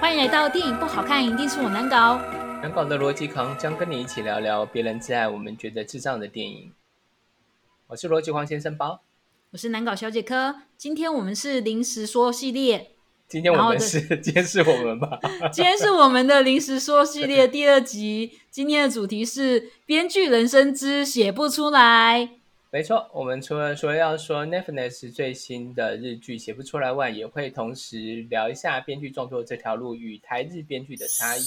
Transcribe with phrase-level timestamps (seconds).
[0.00, 2.20] 欢迎来到电影不好看，一定是我难搞。
[2.62, 6.72] 难搞的逻辑狂将跟你一起聊聊别人挚爱我们觉得智障的电影。
[7.88, 9.00] 我是逻辑狂先生包，
[9.50, 10.54] 我是难搞小姐科。
[10.76, 12.92] 今天我们是临时说系列，
[13.28, 15.18] 今天我们是 今天是我们吧？
[15.52, 18.38] 今天是我们的临时说系列第二集。
[18.50, 22.37] 今天的主题是编剧人生之写不出来。
[22.70, 31.40] 没错，我们除了说要说 Netflix 最新的日剧写不出来外，也会同时聊一下编剧创作这条路与台日编剧的差异。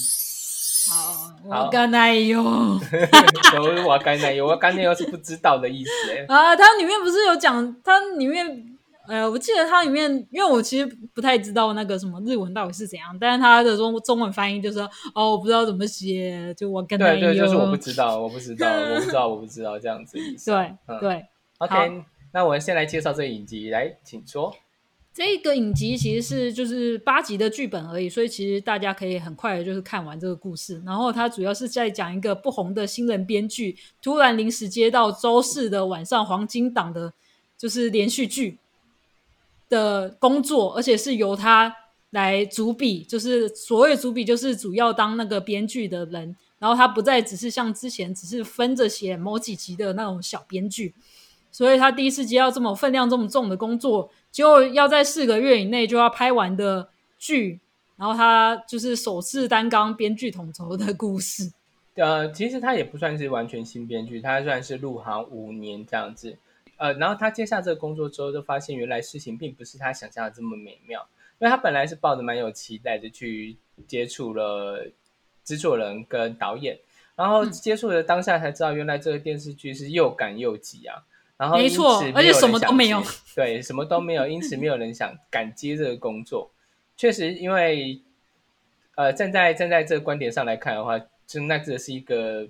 [0.90, 6.24] 好，我刚才有，我 干奶油，我干奶油是不知道的意思哎。
[6.26, 8.76] 啊，它里面不是有讲，它里面，
[9.08, 14.78] 呃，我记得它里面，因为我其实不太知道那个什么日文到底是怎样，但是它的中中文翻译就是
[15.14, 20.50] 哦，我不知道怎么写，就我刚才有，对对，就是 我不知道，我不知道，我不知道，我不知道这样子意思。
[20.50, 21.24] 对对
[21.58, 24.54] ，OK，那我们先来介绍这个影集，来，请说。
[25.14, 30.82] 这个影集其实是就是八集的剧本而已，所以其实大家可以很快的就是看完这个故事。
[30.86, 37.12] 然后它主要是在讲一个不红的新人编剧，突然临时接到周四的晚上黄金档的，
[37.58, 38.56] 就是连续剧
[39.72, 41.74] 的工作，而且是由他
[42.10, 46.36] 来主笔，就是所谓主笔就是主要当那个编剧的人。
[46.58, 50.94] 然后他不再只是像之前只是分着写某几集的那种小编剧，
[51.50, 54.10] 所以他第一次接到这么分量这么重的工作。
[54.30, 57.60] 就要在四个月以内就要拍完的剧，
[57.96, 61.50] 然后他就是首次担纲编剧统筹的故事。
[61.96, 66.36] 呃，其实他也不算是完全新编剧，他算是入行五年这样子。
[66.82, 71.00] 呃，然后他接下这个工作之后，就发现原来事情并不是他想象的这么美妙，
[71.38, 74.84] 因为他本来是抱着蛮有期待的去接触了
[75.44, 76.76] 制作人跟导演，
[77.14, 81.04] 然后接触的当下才知道，原来这个电视剧是又赶又急啊。
[81.36, 83.00] 然后，没错，而且什么都没有，
[83.36, 86.50] 对，什么都没有，因此没有人想 敢接这个工作。
[86.96, 88.00] 确实，因为
[88.96, 90.98] 呃，站在站在这个观点上来看的话，
[91.28, 92.48] 就那这是一个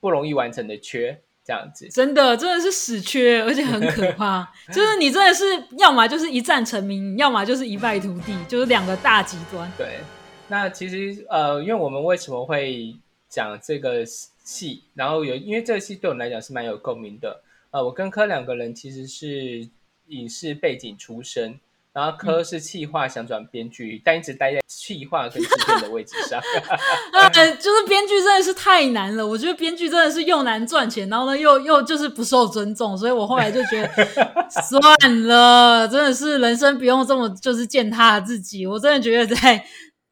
[0.00, 4.50] 不容易完成的缺，这样子，真的真的是死缺，而且很可怕。
[4.72, 5.44] 就是你真的是
[5.78, 9.70] 要么就是一战成名，要么就是一败涂地，就是两个大极端。
[9.76, 10.00] 对，
[10.48, 12.96] 那其实呃，因为我们为什么会
[13.28, 17.42] 讲这个戏，然后有因为这个戏对我们来讲是蛮有共鸣的。
[17.70, 19.68] 呃，我跟柯两个人其实是
[20.06, 21.58] 影视背景出身，
[21.94, 26.40] 然后科是气化想转编剧，但一直待在气化跟制片的位置上。
[27.14, 33.90] 呃，就是编剧真的是太难了，我觉得编剧真的是又难赚钱，然后呢又又就是不受尊重，所以我后来就觉得
[34.50, 38.66] 算了，真的是人生不用这么就是践踏自己。
[38.66, 39.64] 我真的觉得在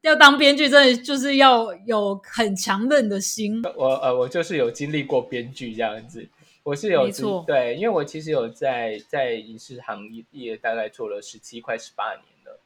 [0.03, 3.61] 要当编剧，真的就是要有很强韧的心。
[3.77, 6.29] 我呃，我就是有经历过编剧这样子。
[6.65, 7.11] 我是有
[7.45, 12.61] 对，因为我其实有在在影视行业大概做了十七快十八年了，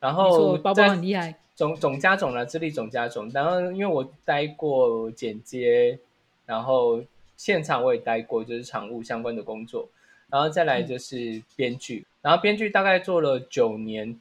[0.00, 5.98] 然后包包很厉害，总总加总了资历总加总，然后因为我待过剪接，
[6.44, 7.00] 然后
[7.36, 9.88] 现场我也待过，就是场务相关的工作，
[10.28, 14.20] 然后再来就是编剧，然后编剧大概做了九年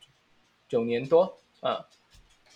[0.70, 1.84] 九年多，嗯，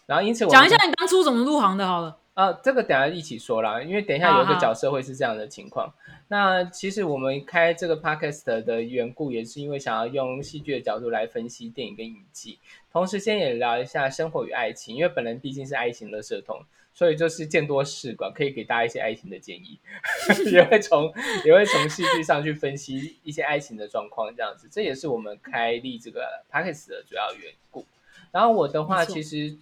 [0.05, 2.15] 然后因此我讲一下你当初怎么入行的，好了。
[2.39, 5.93] 啊，这个等下一起说啦，因为等一下有一个角色会是这样的情况。
[6.29, 12.57] 那其实我们开这个 podcast 的缘故，也是因为想要用戏剧的角度来分析电影跟影集，
[12.93, 14.95] 同时先也聊一下生活与爱情。
[14.95, 16.63] 因为本人毕竟是爱情的社童，
[16.93, 19.77] 所以就是见多识广，可以给大家一些爱情的建议，
[20.49, 21.13] 也会从
[21.43, 27.85] 也会从戏剧上去分析一些爱情的状况，这样子，这也是我们开立这个 podcast 的主要缘故。
[28.31, 29.57] 然后我的话，其实。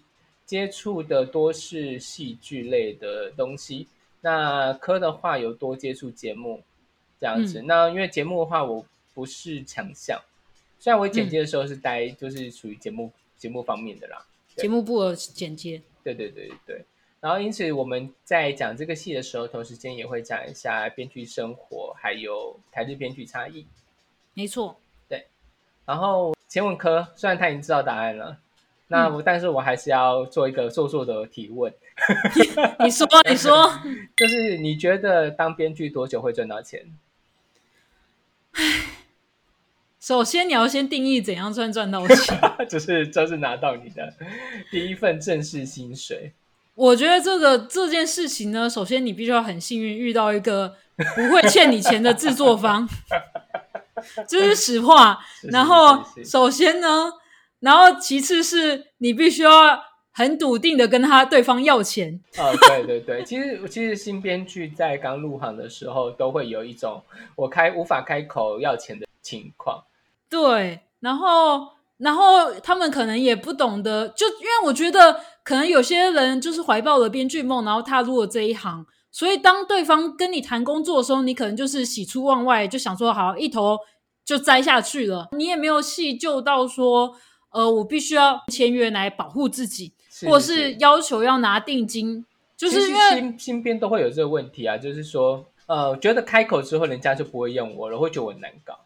[0.47, 3.85] 接触的多是戏剧类的东西，
[4.22, 6.63] 那科的话有多接触节目
[7.19, 7.62] 这样子。
[7.62, 10.18] 那因为节目的话，我不是强项，
[10.80, 14.25] 虽然我剪接的时候是待，就是属于节目节目方面的啦。
[14.56, 16.84] 节目部的剪接，对对对对。
[17.19, 23.68] 然后因此我们在讲这个戏的时候，同时间也会讲一下编剧生活，还有台日编剧差异。
[24.34, 24.79] 没错，
[25.09, 25.25] 对。
[25.85, 28.40] 然后前文科，虽然他已经知道答案了。
[28.89, 31.73] 那我，但是我还是要做一个做作的提问。
[32.79, 33.69] 你说，你说，
[34.16, 36.85] 就是你觉得当编剧多久会赚到钱？
[38.53, 38.63] 唉，
[39.99, 42.39] 首先你要先定义怎样算赚到钱，
[42.69, 44.13] 就是就是拿到你的
[44.72, 46.31] 第一份正式薪水。
[46.75, 50.75] 我觉得这个这件事情呢，首先你必须要很幸运遇到一个
[51.16, 52.87] 不会欠你钱的制作方，
[54.29, 55.19] 这是实话。
[55.51, 57.11] 然后，首先呢。
[57.59, 59.51] 然后，其次是你必须要
[60.11, 62.51] 很笃定的跟他对方要钱啊！
[62.67, 67.01] 对对对，其实其实新编剧在刚入行的时候，都会有一种
[67.35, 69.83] 我开无法开口要钱的情况。
[70.29, 71.67] 对，然后
[71.97, 83.77] 然后他们可能也不懂得，就因为我觉得可能有些人就是怀抱了编剧梦，然后踏入了这一行，所以当对方跟你谈工作的时候，你可能就是喜出望外，就想说好一头
[84.25, 87.15] 就栽下去了，你也没有细究到说，
[87.52, 89.94] 呃，我必须要签约来保护自己，
[90.28, 98.79] 或是要求要拿定金，就是因为新新编都会有这个问题啊，就是说，呃，觉得开口之后人家就不会用我了，会觉得我难搞。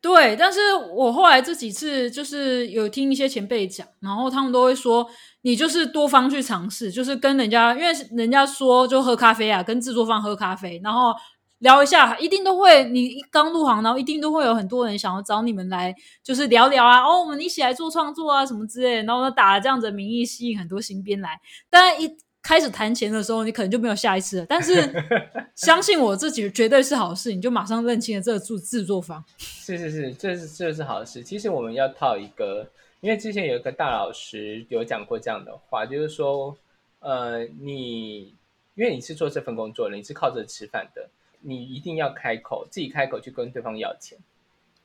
[0.00, 0.60] 对，但是
[0.94, 5.04] 我后来这几次就是有听一些前辈讲，然后他们都会说，
[5.42, 11.12] 你就是多方去尝试，就是跟人家，因为人家说就喝咖啡啊，跟制作方喝咖啡，然后
[11.58, 22.16] 聊一下，一定都会，你刚入行，然后一定都会有很多人想要找你们来，就是聊聊啊，哦，我们一起来做创作啊，什么之类，然后呢打了这样子的名义，吸引很多新编来，但一。
[22.42, 24.46] 开始谈钱的时候，你可能就没有下一次了。
[24.48, 24.72] 但是
[25.56, 29.24] 相信我，这绝绝对是好事，你就马上认清了这个制制作方。
[29.36, 31.24] 是是是，这是这是好事。
[31.24, 32.64] 其实我们要套一个，
[33.00, 36.56] 因为之前有一个大老师有讲过这样的话，就是说，
[37.00, 38.32] 呃，你
[38.76, 41.08] 因为你是做这份工作的，你是靠着吃饭的，
[41.40, 44.18] 你一定要开口，自己开口去跟对方要钱。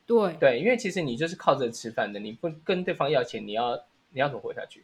[0.05, 3.75] 对对，因为其实你就是靠着吃饭的，你不跟对方要钱，你要
[4.11, 4.83] 你要怎么活下去？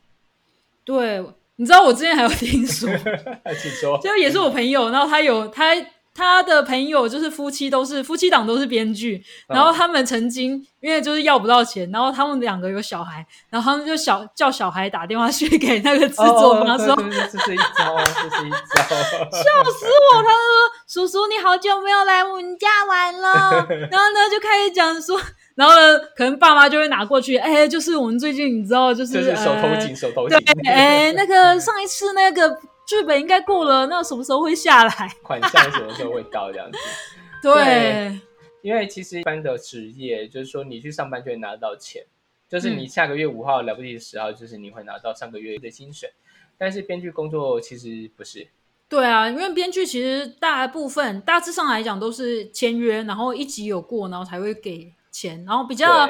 [0.83, 1.23] 对。
[1.59, 2.87] 你知道我之前还有听说，
[3.97, 5.73] 就也是我朋友，然后他有他
[6.17, 20.23] 他的朋友就是夫妻都是夫妻档都是编剧，然后他们曾经因为就是要不到钱，然后他们两个有小孩，然后他们就小叫小孩打电话去给那个制作方说，这是一招，这是一招，笑死我！
[20.23, 23.29] 他说叔叔你好久没有来我们家玩了，
[23.91, 25.21] 然后呢就开始讲说。
[25.55, 30.37] 然后呢，可能爸妈就会拿过去，哎，就是我们最近你知道，就是手头紧，手头紧。
[30.37, 32.47] 对，哎，那个上一次那个
[32.87, 34.91] 剧本应该过了，那什么时候会下来？
[35.21, 36.51] 款项什么时候会到？
[36.51, 36.77] 这样子。
[37.43, 38.19] 对，
[38.61, 42.03] 因为其实一般的职业，就是说你去上班就会拿到钱，
[42.49, 46.09] 就是你下个月五号了不起十号，就是你会拿到上个月的薪水。
[46.57, 48.47] 但是编剧工作其实不是。
[48.89, 54.93] 对啊，因为编剧其实大部分大致上来讲都是签约，然后一集有过，然后才会给。
[55.09, 56.07] 钱，然后比较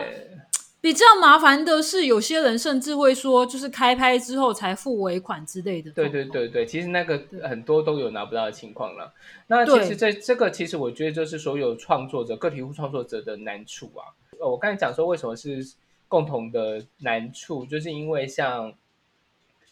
[0.87, 5.91] 比较麻烦的是，有些人甚至会说，就是开拍之后才付尾款之类的。
[5.91, 9.13] 对对对对，其实那个很多都有拿不到的情况了。
[9.47, 14.15] 那其实这这个，其实我觉得就是所有创作者、个体户创作者的难处啊。
[14.39, 15.73] 呃，我刚才讲说为什么是
[16.07, 18.73] 共同的难处，就是因为像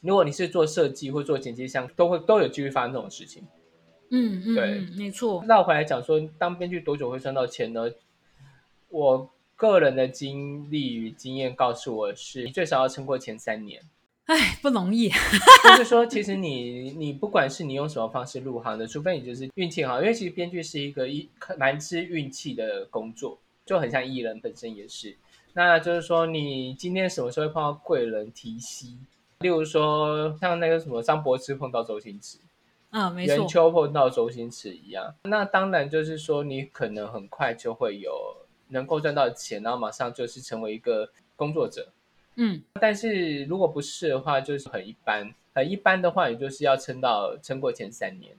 [0.01, 3.41] 如果你是做设计或做剪辑，像都会都有机会发生这种事情。
[4.09, 5.41] 嗯嗯，对，没错。
[5.47, 7.89] 那我回来讲说，当编剧多久会赚到钱呢？
[8.89, 13.81] 我个人的经历与经验告诉我，是你最少要撑过前三年。
[14.25, 15.09] 哎，不容易。
[15.77, 25.15] 就是说，其实你你不管是你用什么方式入行的，除非你就是运气好，因为其实编剧是一个一蛮吃运气的工作，就很像艺人本身也是。
[25.53, 28.97] 那就是说，你今天什么时候会碰到贵人提携？
[29.39, 32.39] 例如说，像那个什么张柏芝碰到周星驰，
[32.89, 35.13] 啊，没错，袁秋碰到周星驰一样。
[35.23, 38.11] 那当然就是说，你可能很快就会有。
[38.69, 41.89] 能够赚到钱，然后马上就是成为一个工作者，
[42.35, 48.35] 嗯，但是如果不是的话，就是很一般，很一般的话，也就是要撑到撑过前三年，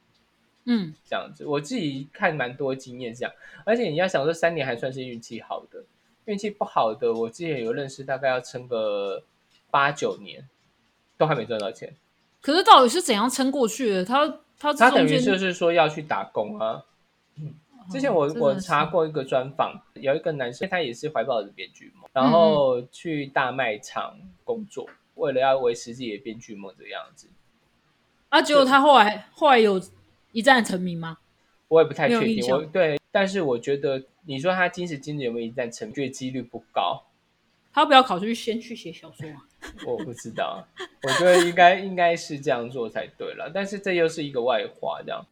[0.65, 1.45] 嗯，这样子。
[1.47, 3.33] 我自己看蛮多经验这样，
[3.65, 5.85] 而且你要想说三年还算是运气好的，
[6.25, 9.23] 运气不好的，我之前有认识，大概要撑个
[9.71, 10.49] 八九年，
[11.17, 11.95] 都还没赚到钱。
[12.41, 14.05] 可是到底是怎样撑过去的？
[14.05, 16.85] 他他他等于就是说要去打工啊。
[17.91, 27.29] 之前我我查过一个专访，有一个男生，他也是怀抱着编剧梦，然后去大卖场工作，为了要维持自己的编剧梦这个样子。
[28.29, 29.81] 啊，结果他后来后来有
[30.33, 31.19] 一战成名吗？
[31.69, 32.45] 我也不太确定。
[32.53, 37.05] 我对，但是我觉得你说他今时今日有没有一战成名，的几率不高。
[37.73, 39.45] 他要不要考虑先去写小说啊？
[39.87, 40.67] 我不知道，
[41.03, 43.51] 我觉得应该应该是这样做才对了。
[43.53, 45.27] 但是这又是一个外话，这样。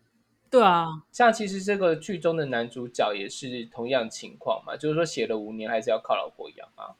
[0.51, 6.95] 对啊，像其实这个剧中的男主角也是同样情况嘛，就是说写了五年还是要靠老婆养啊。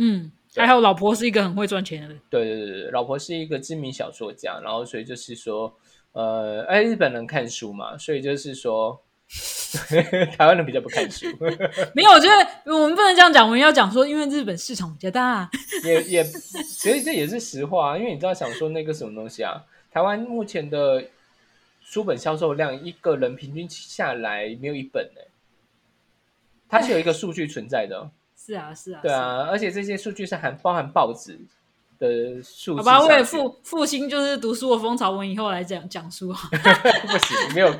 [0.00, 2.20] 嗯，还有老婆是一个很会赚钱的人。
[2.28, 5.72] 对对对对，老婆是一个知名小说家，然后所以就是说，
[6.12, 9.00] 呃，哎，日本人看书嘛，所以就是说，
[10.36, 11.26] 台湾人比较不看书。
[11.94, 15.48] 没有，我觉得我们不能这样讲，我们要讲说，因为日本市场比较大。
[15.84, 21.04] 也也，其实这也是实话，啊因为你知道想说那个什么东西啊，台湾目前的。
[21.88, 25.20] 书本销售量一个人平均下来没有一本呢，
[26.68, 28.10] 它是有一个数据存在的。
[28.36, 31.38] 是啊，是啊，对啊，而且这些数据是含包含报纸
[31.98, 32.76] 的数。
[32.76, 36.28] 好吧，为了复复兴就是读书的风潮，我以后来讲讲书
[37.08, 37.74] 不行，没有，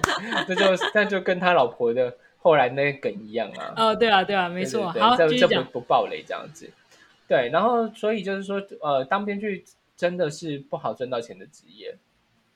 [0.48, 3.74] 那就那就跟他老婆的后来那个梗一样啊。
[3.76, 4.90] 哦，对啊，对啊，没错。
[4.92, 6.70] 好，这这不不暴雷这样子。
[7.26, 9.64] 对，然后所以就是说，呃，当编剧。
[9.98, 11.98] 真的是不好赚到钱的职业。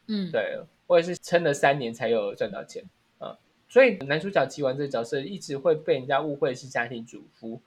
[0.06, 0.60] 嗯，对，
[0.92, 2.84] 我也是撑了三年才有赚到钱
[3.18, 3.36] 啊。
[3.68, 7.60] 所以男主角吉丸这个角色一直会被人家误会是家庭主妇。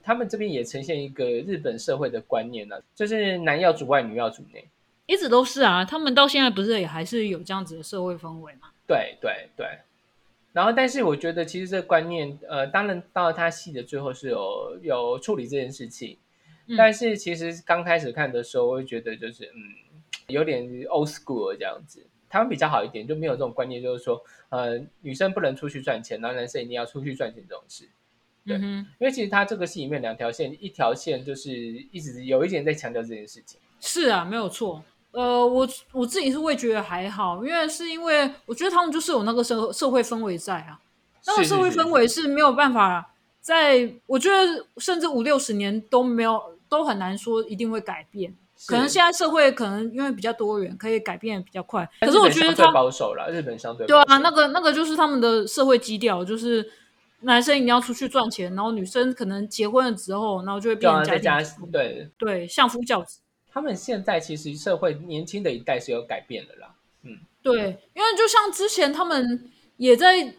[0.00, 4.66] 他们这边也呈现一个日本社会的观念呢，就是男要主外，女要主内，
[5.06, 5.84] 一直都是啊。
[5.84, 8.70] 他们到现在不是也还是有这样子的社会氛围吗？
[8.86, 9.66] 对对对。
[10.52, 16.16] 然后，但是我觉得其实这个观念，呃，当然到了他戏的最后是有有处理这件事情，
[16.76, 19.60] 但是其实刚开始看的时候，我会觉得就是嗯，
[20.28, 22.06] 有点 old school 这样子。
[22.28, 27.88] 他们比较好一点，就没有这种观念，就是说，呃，女生不能出去赚钱，然后男生一定要出去赚钱这种事。
[28.46, 33.60] 对，因为其实他这个戏里面两条线，一条线就是一直有一点在强调这件事情。
[33.80, 34.82] 是啊，没有错。
[35.10, 40.80] 呃，我我自己是会觉得还好，因为是因为我觉得他们就是有那个社社会氛围在啊，
[41.26, 48.34] 那个社会氛围是没有办法在，我觉得甚至五六十年都没有，都很难说一定会改变。
[48.66, 51.88] 可能现在社会可能因为比较多元，可以改变比较快。
[52.00, 56.70] 可是我觉得他保守了，日本相对对啊，那个那个就是他们的社会基调，就是。
[57.22, 63.18] 男生一定要出去赚钱，然后女生可能结婚了之后，然后就会变成家庭对对相夫教子。
[63.52, 66.72] 他们现在其实社会年轻的一代是有改变的啦，
[67.02, 70.32] 嗯，对，因为就像之前他们也在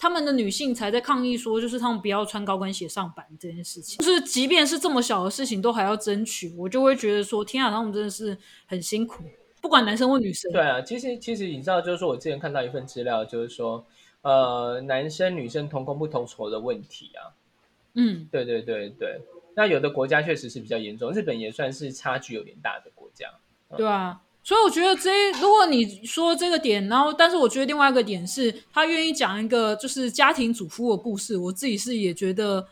[0.00, 9.22] 他们的女性才在抗议说，就是他们不要穿高跟鞋上班这件事情，就是即便是这么小的事情都还要争取，我就会觉得说，天啊，他们真的是很辛苦，
[9.60, 10.50] 不管男生或女生。
[10.50, 13.86] 对啊，其实其实你知道，就是说我之前看到一份资料，就是说。
[14.22, 17.32] 呃，男生女生同工不同酬的问题啊，
[17.94, 19.18] 嗯，对对对对，
[19.56, 23.32] 那有的国家确实是比较严重，日本也算是差距有点大的国家，
[23.78, 32.66] 对啊，所以我觉得这如果你说这个点，然后但是我觉得另外一个点是他愿意讲一个就是家庭主妇的故事，我自己是也觉得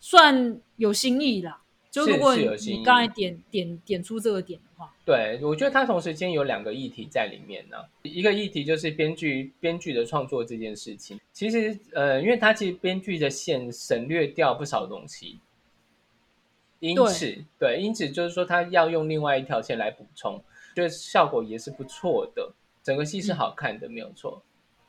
[0.00, 1.62] 算有新意啦。
[1.90, 7.78] 就如果你刚才点点点出这个点的话，对我觉得他同时间有两个议题在里面呢。
[8.02, 15.38] 一个议题就是编剧编剧的创作这件事情，其实呃，因为他其实编剧的线省略掉不少东西，
[16.80, 20.40] 因此对，因此就是说他要用另外一条线来补充，
[20.78, 22.52] 觉得效果也是不错的，
[22.84, 24.40] 整个戏是好看的，没有错。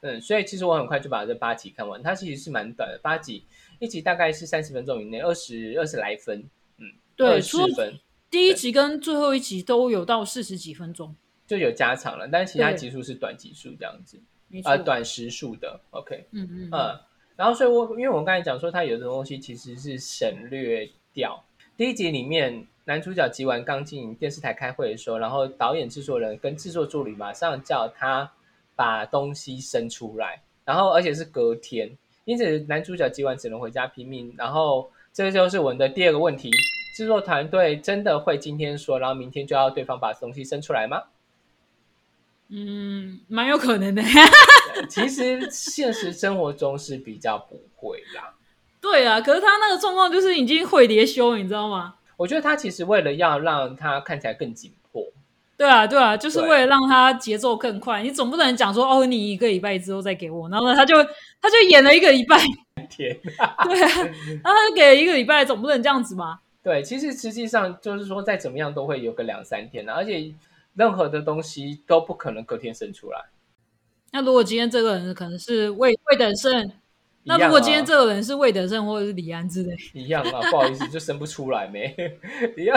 [0.02, 3.44] 嗯，所以其实我很快就把这八集看完，它其实是蛮短的，八集
[3.80, 6.40] 一集大概是三十分钟以内，二十二十来分。
[6.78, 7.94] 嗯对，十分
[8.30, 11.14] 第一集跟最后一集都有到四十几分钟，
[11.48, 14.22] 就有加长了，但是其他集数是短集数这样子，
[14.64, 15.80] 啊，短时数的。
[15.92, 17.00] OK，嗯嗯嗯，
[17.36, 21.44] 然后所以，我因为我刚才讲说，它有的东西其实是省略掉。
[21.76, 28.32] 第一集里面，男主角吉完刚进电视台开会的时候，然后导演、制作人跟制作助理马上叫他
[28.76, 34.34] 把东西生出来，然后而且是隔天，因此男主角吉完只能回家拼命。
[34.36, 36.50] 然后这就是我们的第二个问题。
[36.96, 41.04] 制作团队真的会今天说，然后明天就要对方把东西生出来吗？
[42.48, 44.02] 嗯，蛮有可能的。
[44.90, 48.34] 其实现实生活中是比较不会啦。
[48.82, 51.98] 对啊，可是他那个状况就是已经会叠修，你知道吗？
[52.20, 55.02] 我觉得他其实为了要让他看起来更紧迫。
[55.56, 58.04] 对啊，对啊，就是为了让他节奏更快。
[58.04, 61.02] 你总不能讲说哦，你一个礼拜之后再给我，然后呢，他就
[61.42, 62.38] 他就演了一个礼拜。
[62.90, 63.56] 天， 对啊，
[64.44, 66.42] 然后他就给了一个礼拜，总不能这样子吧？
[66.62, 70.34] 对，其实实际上就是说，再怎么样都会有个两三天的，而且
[70.76, 73.26] 任何的东西都不可能隔天生出来。
[74.12, 76.72] 那如果今天这个人可能是魏魏等胜，
[77.38, 81.96] 那如果今天这个人是魏德胜或者是李安之类，一样啊， 不好意思，就生不出来没。
[82.58, 82.76] 一样，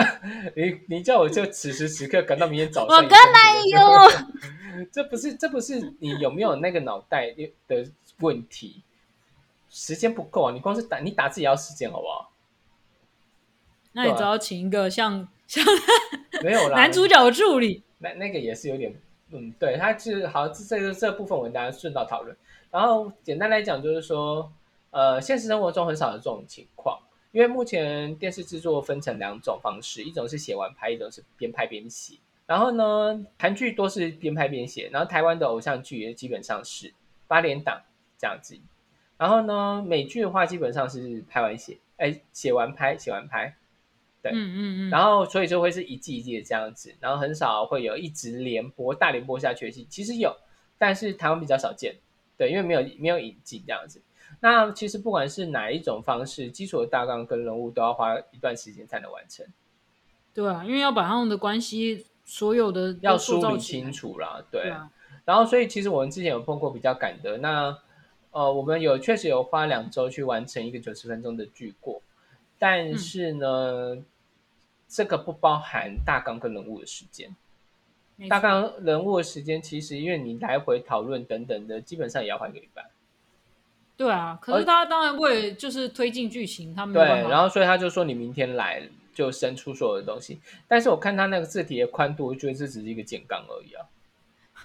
[0.55, 7.33] 你你叫我就此时此刻赶到明天早上，我跟没有，这不是这不是你有没有那个脑袋
[7.67, 8.83] 的问题，
[9.69, 10.51] 时间不够啊！
[10.53, 12.31] 你光是打你打字也要时间，好不好？
[13.93, 15.63] 那你只要请一个像像
[16.43, 18.93] 没有啦 男主角的助理，那那个也是有点
[19.35, 22.37] 嗯，对，他是好这个这部分我们大家顺道讨论。
[22.69, 24.51] 然后简单来讲就是说，
[24.91, 26.99] 呃，现实生活中很少有这种情况，
[27.31, 32.15] 因为目前电视制作分成两种方式，一种是写完拍，一种是边拍边写。
[32.45, 36.93] 然后呢，韩剧多是边拍边写，然后台湾的偶像剧也基本上是
[37.27, 37.81] 八连档
[38.17, 38.55] 这样子。
[39.17, 43.55] 然后呢，美剧的话基本上是拍完写，哎，写完拍，写完拍。
[44.23, 50.33] 对，嗯嗯嗯，然后所以就会是一季一季的这样子，然后很少会有一直连播大连播下去的戏，其实有，
[50.77, 51.93] 但是台湾比较少见，
[52.37, 54.01] 对，因为没有没有引进这样子。
[54.39, 59.45] 那其实不管是哪一种方式，基础的大纲跟人物都要花一段时间才能完成。
[60.33, 64.89] 对啊，因为要把他们的关系所有的要梳理清楚啦，对啊。
[65.25, 67.77] 然后所以其实我们之前有碰过比较赶的，那
[68.31, 72.01] 呃，我们有确实有花两周去完成一个九十分钟的剧过，
[72.57, 73.97] 但是呢。
[74.93, 77.35] 这个不包含大纲跟人物的时间。
[78.29, 82.85] 大纲人物的时间，其实因为你来回讨论等等的，基本上也要花一个礼拜。
[83.97, 90.39] 对啊，可是他当然会就是推进剧情，他们对，然后所以他就说你明天来就生出所有的东西。
[90.67, 93.83] 但是我看他那个字体的宽度，我觉得这只是一个简纲而已啊，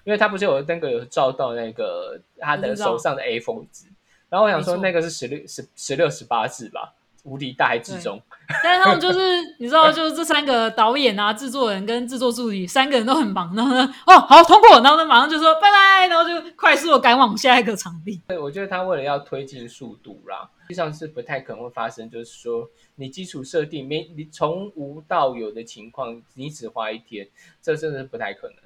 [0.05, 3.87] 因为他不是有那个有照到那个他的手上的 A4 字，
[4.29, 6.95] 然后我想说那个是十六十十六十八字吧。
[7.25, 8.23] 无敌大海之中，
[8.65, 9.19] 但是他们就是
[9.59, 18.23] 你知道，就是这三个导演啊、制作人跟制作助理三个人都很忙，然后呢，哦，好通过，然后呢，马上就说拜拜，然后就快速的赶往下一个场地。
[18.27, 27.29] 对，我觉得他为了要推进速度啦，实际上是不太可能会发生，就是说你基础设定没你从无到有的情况，你只花一天，
[27.61, 28.57] 这真的是不太可能。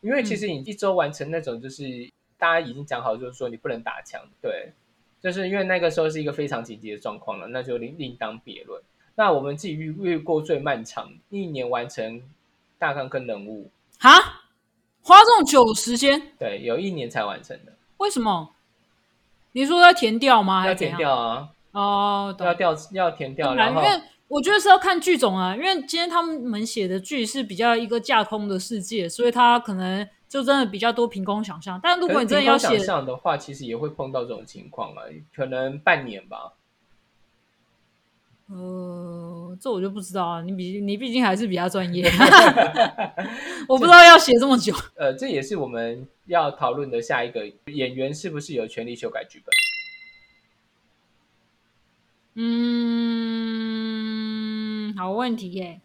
[0.00, 1.84] 因为其实你一周完成那种，就是
[2.36, 4.72] 大家已经讲好，就是说你不能打枪，对。
[5.22, 8.82] 就是因为那个时候是一个非常紧急的状况了，那就另另当别论。
[9.20, 12.22] 那我们自己遇遇过最漫长一年完成
[12.78, 14.18] 大纲跟人物哈，
[15.02, 16.32] 花这种久时间？
[16.38, 17.72] 对，有一年才完成的。
[17.98, 18.54] 为什么？
[19.52, 20.66] 你说要填掉吗？
[20.66, 21.50] 要填掉啊！
[21.72, 30.08] 哦，要掉要填掉，然后因为我觉得是要看剧种啊，因为今天他们写的剧是比较一个架空的世界，所以他可能。
[30.30, 35.02] 就真的比较多凭空想象，但如果你真的要想象的话，其实也会碰到这种情况啊，
[35.34, 36.52] 可能半年吧。
[38.52, 42.04] 呃，这我就不知道啊，你比你毕竟还是比较专业，
[43.68, 44.74] 我不知道要写这么久。
[44.96, 49.54] 呃，这也是我们要讨论的下一个演员是不是有权利修改剧本？
[52.34, 53.34] 嗯，
[54.96, 55.80] 好问题耶。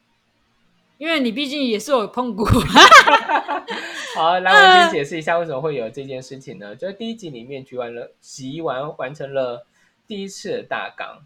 [0.98, 2.48] 因为你毕竟也是有碰过，
[4.16, 6.74] 好，来我先解释一下为什么会有这件事情呢？
[6.74, 9.68] 就是第一集里面局完了，洗完完成了
[10.08, 11.26] 第一次的大纲，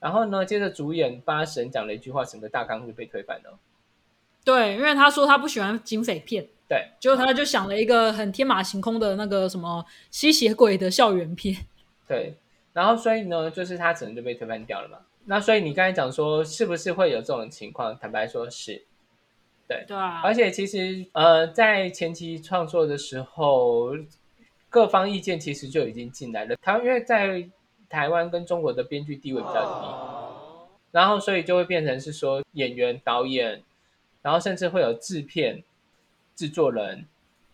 [0.00, 3.58] 然后呢，接着主演八神讲了一句话，整个大纲就被推翻了。
[4.42, 11.54] 对，因为他说他不喜欢警匪片，对，结果他就想了一个很天马行空的那个什么吸血鬼的校园片。
[12.08, 12.34] 对，
[12.72, 14.98] 然后所以呢，就是他只能就被推翻掉了嘛。
[15.26, 17.96] 那所以你刚才讲说是不是会有这种情况？
[17.98, 18.82] 坦白说是。
[19.68, 23.90] 对对啊，而且其实呃，在前期创作的时候，
[24.68, 26.56] 各方意见其实就已经进来了。
[26.60, 27.48] 他因为在
[27.90, 33.62] 台湾跟中国的编剧地位比较低，然后所以就会变成是说演员、导演，
[34.22, 35.62] 然后甚至会有制片、
[36.36, 37.04] 制作人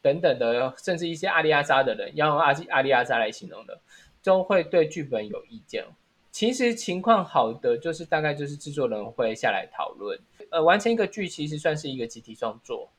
[0.03, 3.81] 等等的，甚至一些阿里阿扎的人，要用阿阿里阿扎来形容的，
[4.23, 5.85] 都会对剧本有意见。
[6.31, 10.21] 其实情况好的就是大概就是制作人会下来讨论。
[10.51, 12.91] 呃，完成一个剧其实算是一个集体创作，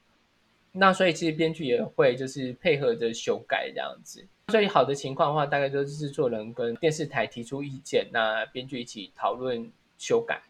[0.78, 4.26] 那所以其实编剧也会就是配合着修改这样子。
[4.50, 10.42] 所以好的情况的话，大概就是制作人跟电视台提出意见，那编剧一起讨论修改。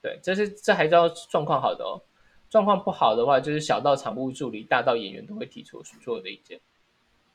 [0.00, 2.00] 对，这是这还叫状况好的哦。
[2.48, 6.60] 状况不好的话，就是小到场务助理，大到演员都会提出所有的意见。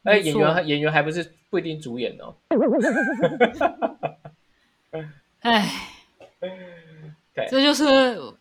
[0.03, 2.35] 哎，演员演员还不是不一定主演哦。
[5.41, 5.69] 哎。
[7.49, 7.85] 这就是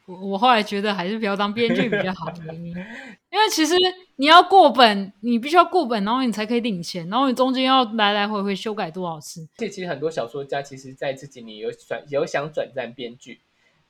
[0.07, 2.69] 我后来觉得还是不要当编剧比较好的原因，
[3.31, 3.75] 因为其实
[4.17, 9.49] 你要过本，你必须要过本，然后你才可以领钱，然后你中间要来来回回修改多少次。
[9.57, 13.41] 这其实很多小说家其实在这几年有转有想转战编剧，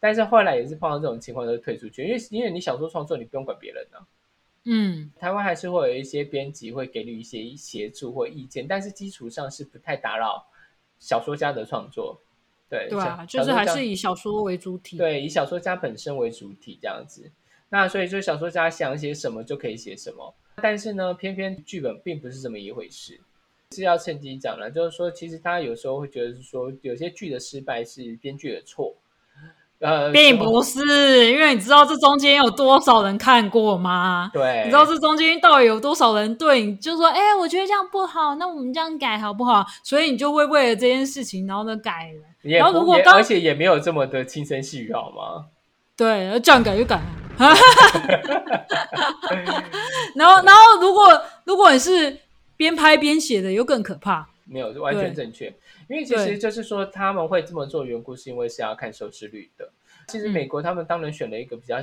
[0.01, 4.01] 但是后来也是碰到这种情况就退出去，因为因为你小说创作你不用管别人啊。
[4.67, 10.47] 嗯，台湾还是会有一些编辑会给你一些协助或意见，但是基础上是不太打扰
[10.99, 12.23] 小说家的创作。
[12.79, 14.97] 对对啊，就是还是以小说为主体。
[14.97, 17.31] 对，以小说家本身为主体这样子。
[17.69, 20.35] 那所以就小说家想写什么就可以写什么。
[20.57, 23.21] 但是呢，偏偏剧本并不是这么一回事。
[23.73, 28.95] 是要趁机讲了，就是说，其实大家有时候会觉得是说，有些剧的失败是编剧的错。
[29.85, 34.31] 呃，并不是，因为你知道这中间有多少人看过吗？
[34.33, 39.63] 对，你知道这中间到底有多少人对你就说，哎，我觉得这样不好，那我们这样改好不好？
[39.83, 42.23] 所以你就会为了这件事情，然后呢改了。
[42.59, 45.45] 然后如果而且也没有这么的轻声细语，好吗？
[45.97, 46.99] 对，这样改就改。
[50.15, 52.17] 然后，然后如果如果你是
[52.57, 54.27] 边拍边写的，又更可怕。
[54.47, 55.53] 没有，完全正确。
[55.89, 59.73] 因为其实就是说他们会这么做缘故，是因为是要看收视率的。
[60.09, 61.77] 其实美国他们当然选了一个比较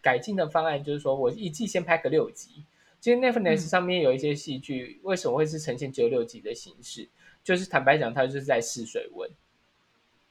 [0.00, 2.64] 改进的方案，就是说我一季先拍个六集。
[3.00, 7.08] 其实 Netflix 上面有一些戏剧，为什么会是呈现只有六集的形式？
[7.42, 9.30] 就是坦白讲，它就是在试水温。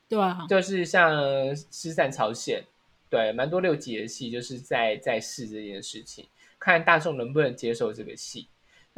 [0.08, 1.12] 对啊，就是像
[1.72, 2.62] 《失散朝鲜》，
[3.10, 6.28] 对，蛮多六集的戏，就是在在试这件事情，
[6.60, 8.48] 看大众能不能接受这个戏。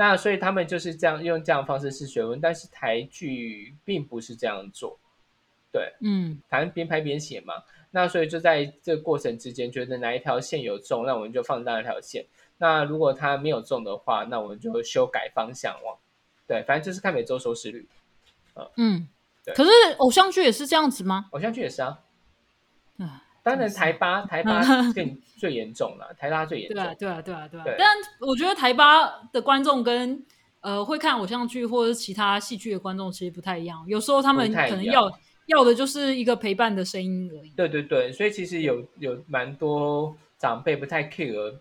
[0.01, 4.97] 那所以他们就是这样用这样方式试学问，但是台剧并不是这样做，
[5.71, 7.53] 对，嗯，反正边拍边写嘛。
[7.91, 12.25] 那所以就在这个过程之间，觉得哪一条线有中，那我们就放大那条线。
[12.57, 15.95] 那如果它没有中的话，那我们就修改方向往。
[16.47, 17.87] 对，反正就是看每周收视率。
[18.77, 19.07] 嗯，
[19.53, 21.27] 可是偶像剧也是这样子吗？
[21.29, 21.99] 偶像剧也是啊。
[23.43, 24.61] 当然台八台八
[24.93, 26.75] 更最严重了，台八最严重。
[26.75, 27.75] 对啊，对啊，对啊，对啊。
[27.77, 27.87] 但
[28.19, 30.23] 我觉得台八的观众跟
[30.59, 35.11] 呃会看偶像剧或者是其他戏剧的观众其实不太一样，有时候他们可能要
[35.47, 37.49] 要的就是一个陪伴的声音而已。
[37.55, 41.55] 对对对，所以其实有有蛮多长辈不太 care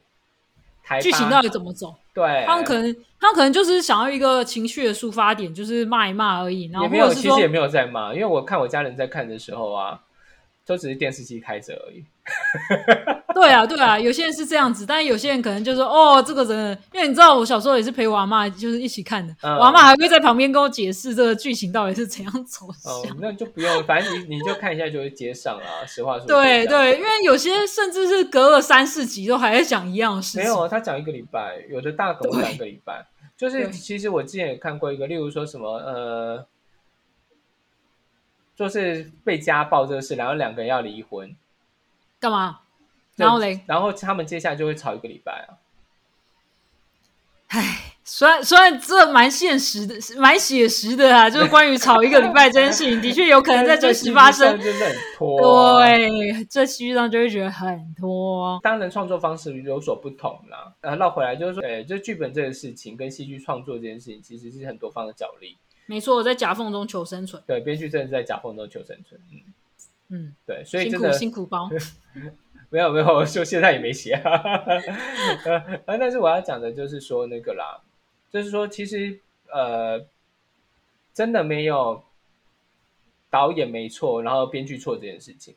[0.82, 1.94] 台剧情到底怎么走。
[2.12, 6.70] 对，他们可能他们可能就是想要一个情绪的抒发点，就是骂一骂而已。
[6.70, 9.98] 然后也没有，其实也没有在骂，因为我看我家人在看的时候啊。
[10.70, 12.04] 都只是电视机开着而已。
[13.34, 19.34] 对啊，对啊，有些人是这样子，但有些人可能就说：“哦，这个人，因为你知道，我小时候也是陪我阿妈，就是一起看的。
[19.42, 25.84] 我阿妈还会在旁边跟我解释这个剧情到底是怎样走向。”那就不用，反正你你就看一下就会接上了。
[25.88, 30.42] 实话说，对对，因为有些甚至是隔了三四集都还在讲一样的事情。
[30.42, 33.04] 没有，他讲一个礼拜，有的大狗讲一个礼拜。
[33.36, 36.46] 就是其实我之前也看过一个，例如说什么呃。
[38.60, 41.34] 就是被家暴这个事，然后两个人要离婚，
[42.20, 42.60] 干嘛？
[43.16, 45.56] 然后嘞，然后他们接下来就会吵一个礼拜啊。
[47.48, 55.80] 唉，虽然虽然这蛮现实的，蛮写实的啊，就是关于吵一个礼拜这件事情， 的确有可能在真实发生，真的很拖。
[55.80, 58.60] 对，这戏剧上就会觉得很拖。
[58.62, 60.74] 当然，创作方式有所不同啦。
[60.82, 65.56] 呃，绕回来就是说，哎，就剧本这个事情跟戏剧创作这件事情，其实是很多方的角力。
[65.90, 67.42] 没错，我在夹缝中求生存。
[67.48, 69.20] 对，编剧真的是在夹缝中求生存。
[69.32, 69.40] 嗯
[70.10, 71.68] 嗯，对，所以辛苦辛苦包。
[72.70, 74.12] 没有没有，就现在也没写。
[74.12, 74.40] 啊，
[75.84, 77.80] 但是我要讲的就是说那个啦，
[78.30, 79.18] 就是说其实
[79.52, 80.06] 呃，
[81.12, 82.00] 真的没有
[83.28, 85.56] 导演没错，然后编剧错这件事情。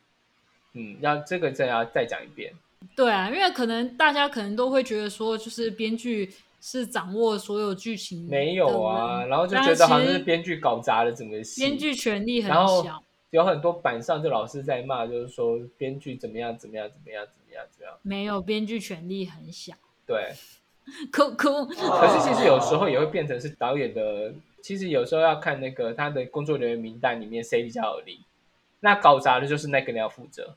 [0.74, 2.52] 嗯，要这个再要再讲一遍。
[2.96, 6.34] 对啊，因为可能大家可能都会觉得说，就是编剧。
[6.66, 19.74] 是掌握所有剧情没有啊，然后就觉得好像是编剧搞砸了整个戏，编剧权力很小，有很多板上就老是在骂，就是说编剧怎么样怎么样怎么样怎么样怎么样，没有编剧权力很小，
[20.08, 20.32] 对，
[21.12, 21.66] 哭哭。
[21.66, 28.22] 可是其实有时候也会变成是导演的，其实有时候要看那个他的工作人员名单里面谁比较有利，
[28.80, 30.56] 那搞砸的就是那个人要负责。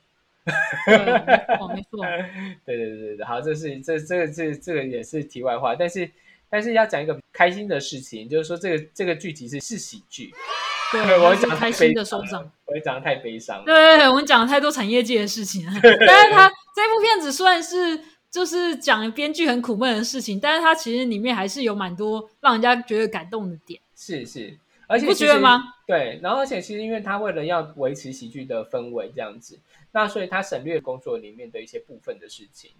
[1.59, 2.03] 哦，没错，
[2.65, 6.09] 对对对对好，这是这这个这这个也是题外话，但是
[6.49, 10.33] 但是要讲一个开心的事情，就是说这个这个剧集是是喜剧，
[10.91, 24.57] 对我讲开心的收场，我讲的太悲伤，对对对，我们讲了太多产业界的事情，但是他这部片子算是就是讲编剧很苦闷的事情，但是它其实里面还是有蛮多让人家觉得感动的点，是是。
[24.89, 25.73] 而且不觉得吗？
[25.85, 29.59] 对，然后而且其实因为他为了要维持喜剧的氛围这样子，
[29.91, 32.71] 那所以他省略工作里面的一些部分的事情，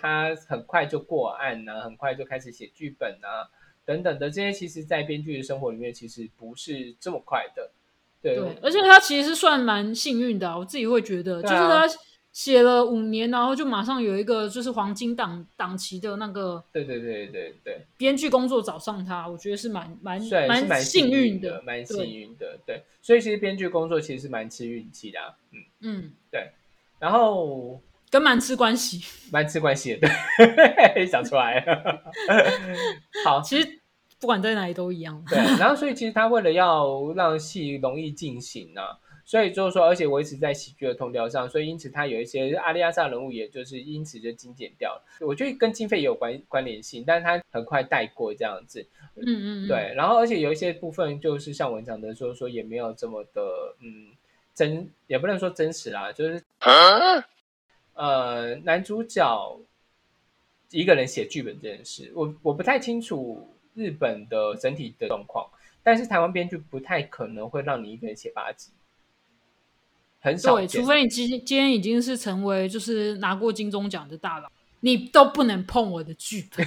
[0.00, 3.48] 他很快就过案呢，很快就开始写剧本啊，
[3.84, 7.70] 等等的这些，其实，在编剧的生活里面其实不是这么快的。
[8.20, 11.86] 对，而且他其实是算蛮幸运的，我自己会觉得，就是他。
[12.38, 22.84] 写了五年，然后就马上有一个就是黄金档档期的那个，对对对对对，编剧工作找上他，我觉得是蛮蛮蛮幸运的，蛮幸运的，对。
[23.02, 25.18] 所以其实编剧工作其实是蛮吃运气的，
[25.50, 26.48] 嗯嗯，对。
[27.00, 30.08] 然后跟蛮吃关系，蛮吃关系的，
[30.94, 32.00] 对， 想出来了。
[33.24, 33.80] 好， 其实
[34.20, 35.20] 不管在哪里都一样。
[35.28, 38.82] 对，然后所以其实他为了要让戏容易进行呢。
[39.28, 45.04] 所以就是说，而且维持在喜剧的通调上，所以因此他有一些阿利亚萨人物，也就是因此就精简掉了。
[45.20, 48.80] 我觉得跟经费也有关关联性，但是他很快带过这样子。
[49.16, 49.92] 嗯嗯，对。
[49.94, 54.06] 然后而且有一些部分就是像文章的说说，也没有这么的嗯
[54.54, 56.42] 真，也不能说真实啦，就是
[57.92, 59.60] 呃男主角
[60.70, 65.46] 一个人写剧本这件事，我我不太清楚日本的整体的状况，
[65.82, 68.70] 但是台湾编剧不太可能会让你一个人写八集。
[70.20, 74.50] 很少，对，除非你今今天已经是成为就是拿过金钟奖的大佬，
[74.80, 76.66] 你都不能碰我的剧本，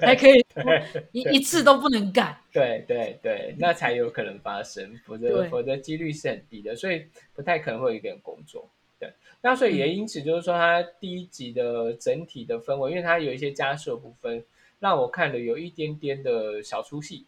[0.00, 0.44] 还可以
[1.12, 2.38] 一一次都不能改。
[2.52, 8.68] 对对对，那才有可能发生，否则否则几率是很低的，所以不太可能会有一个人工作。
[8.98, 14.44] 对，那所以也因此就是说，它第一集的整体的氛围，因为它有一些加设部分，
[14.78, 17.26] 让我看了有一点点的小出戏。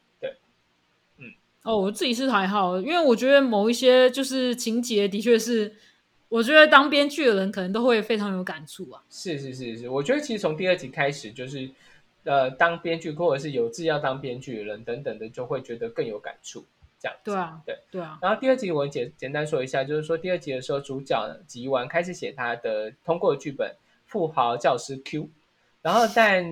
[1.64, 5.74] 哦，我自己是还好，因为我觉得某一些就是情节的确是，
[6.28, 9.02] 我觉得当编剧的人可能都会非常有感触啊。
[9.10, 11.70] 是是是是，我觉得其实从第二集开始，就是
[12.24, 16.64] 呃，当编剧或者是有志要当编剧的人等等的，就会觉得更有感触。
[17.00, 17.16] 这样。
[17.24, 18.18] 对啊，对对啊。
[18.20, 23.70] 然后第二集我简简单说一下，就是说第二集的时候，主角吉丸开始写他的通过剧本
[24.06, 25.22] 《富豪教师 Q》，
[25.80, 26.44] 然后但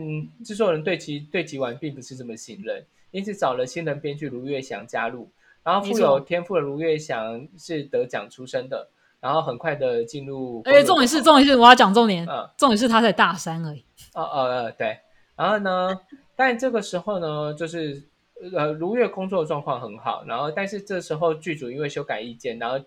[0.43, 5.31] 制作人对其对吉丸并不是这么信任，因此找了新人编剧卢月祥加入。
[5.63, 8.89] 然后富有天赋的卢月祥是得奖出身的，
[9.21, 10.61] 然后很快的进入。
[10.65, 13.85] 而且重点是，重点是我要讲重点，嗯，重点是他在大三而已。
[14.15, 14.99] 哦哦呃对，
[15.37, 16.01] 然后呢，
[16.35, 18.03] 但这个时候呢，就是
[18.53, 22.85] 呃卢月工作状况很好，然后但是这时候剧组因为修改意见，然后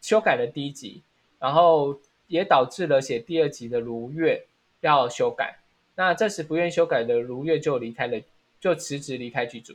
[0.00, 1.00] 修改了第一集，
[1.38, 4.44] 然后也导致了写第二集的卢月
[4.80, 5.60] 要修改。
[5.94, 8.20] 那这时不愿修改的卢月就离开了，
[8.64, 9.74] 就辞职离开剧组。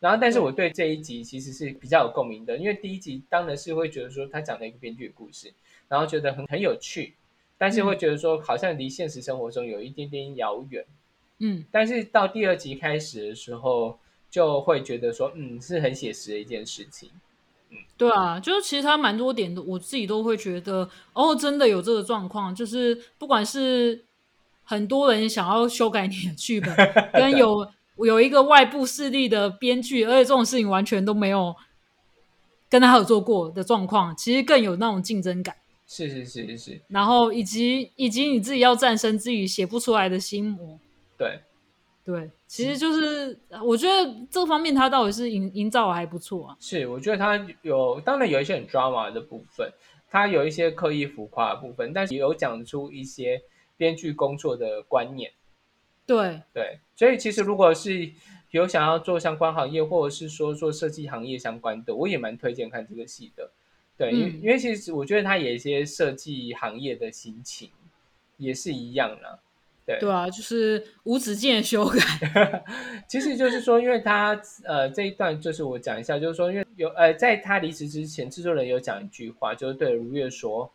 [0.00, 5.52] 然后，但是我对这一集其实是比较有共鸣的，因为第一集当然是会觉得说他讲了一个编剧的故事，
[5.88, 7.14] 然后觉得很很有趣，
[7.58, 10.86] 但是会觉得说好像离现实生活中有一点点遥远，
[11.40, 11.66] 嗯。
[11.70, 13.98] 但是到第二集开始的时候，
[14.30, 17.10] 就会觉得说，嗯，是很写实的一件事情。
[17.68, 24.04] 嗯，对啊，就是其实他蛮多点的，我自己都会觉得，哦，真的有这个状况，就是不管是
[24.64, 26.74] 很多人想要修改你的剧本，
[27.12, 27.70] 跟有。
[27.98, 31.54] 有一个外部势力的编剧，而且这种事情完全都没有
[32.68, 35.54] 跟他合作过的状况，其实更有那种竞争感。
[35.86, 36.80] 是是是是是。
[36.88, 40.78] 然后以及以及你自己要战胜自己写不出来的心魔。
[41.16, 41.40] 对
[42.04, 46.56] 对，其实就是我觉得这方面他到底是营营造的还不错啊。
[46.58, 49.70] 是，我觉得他有当然有一些很 drama 的部分，
[50.10, 53.40] 他有一些刻意浮夸的部分，但是有讲出一些
[53.76, 55.30] 编剧工作的观念。
[56.06, 58.10] 对对，所以其实如果是
[58.50, 63.50] 有想要做相关行业，或者是说做设计行业相关的，我也蛮推荐看这个戏的。
[63.96, 67.70] 对，因为因为其实我觉得他有一些设计行业的心情
[68.36, 69.38] 也是一样的。
[69.86, 72.64] 对对啊，就是无止境的修改。
[73.08, 80.70] 其实就是说，因为他呃这一段就是我讲一下，就是说因为有呃在他离职之前，制作人有讲一句话，就是对如月说。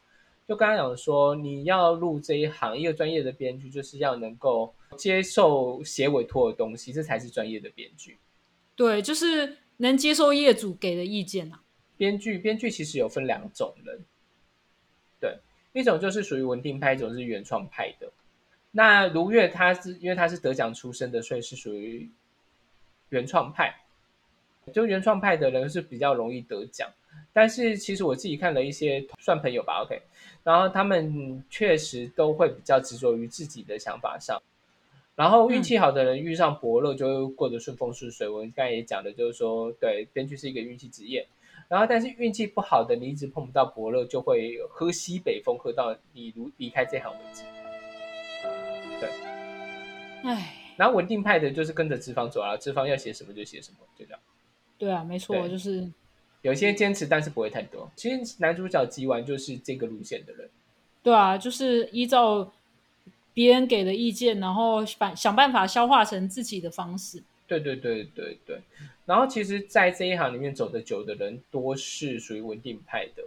[0.49, 8.17] 就刚刚讲说，你要入这一行，一个专业的编剧就是要能够接受写委托的东西，这才是专业的编剧。
[8.75, 11.62] 对，就是能接受业主给的意见啊。
[11.97, 13.99] 编剧，编剧其实有分两种人，
[15.19, 15.38] 对，
[15.73, 18.12] 一种就是属于稳定派，一种是原创派的。
[18.71, 22.09] 那如月他是因为他是得奖出身的，所以是属于
[23.09, 23.75] 原创派。
[24.73, 26.89] 就原创派的人是比较容易得奖。
[27.33, 29.99] 但是其实我自己看了一些算朋友吧，OK，
[30.43, 34.41] 然后他们确实都会比较执着于自己的想法上，
[35.15, 38.28] 然后运气好的人遇上伯乐就会过得顺风顺水。
[38.28, 41.28] 我刚才也讲的就是说，对，编剧是一个运气职业，
[41.67, 47.43] 然后但是运气不好的，你一直碰不到伯乐，就会喝西北风，喝到你如离开这行为止。
[48.99, 49.10] 对，
[50.23, 54.19] 唉，然后稳定派的就是跟着资方走啊，资方要写什么就写什么，就这样。
[54.78, 55.91] 对啊，没错，就是。
[56.41, 57.89] 有些坚持，但是不会太多。
[57.95, 60.49] 其实男主角吉完就是这个路线的人。
[61.04, 62.52] 对啊，就是依照
[63.34, 67.21] 别人给的意见，然后反想办法消化成自己的方式。
[67.47, 68.60] 对对对对对。
[69.06, 73.23] 然后其实，在这一行里面走的久的人，多是属于稳定派的。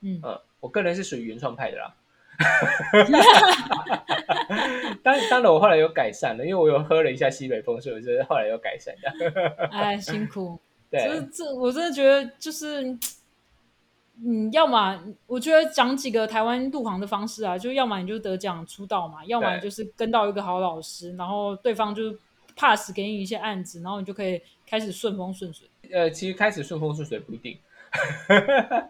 [0.00, 1.94] 嗯嗯，我个人是属于原创派的啦。
[5.02, 9.68] 当当然，我后来有改善了，因为我有喝了一下西北风，所以我觉得后来有改善的。
[9.70, 10.60] 哎，辛苦。
[10.90, 12.96] 这这我真的觉得就是，
[14.24, 22.14] 嗯，要么我觉得讲几个台湾入行的方式啊，就要么你就得奖出道嘛，要么就是跟到一个好老师，然后对方就
[22.56, 25.68] pass 给你一些案子，然后你就可以开始顺风顺水。
[25.92, 27.58] 呃，其实开始顺风顺水不一定，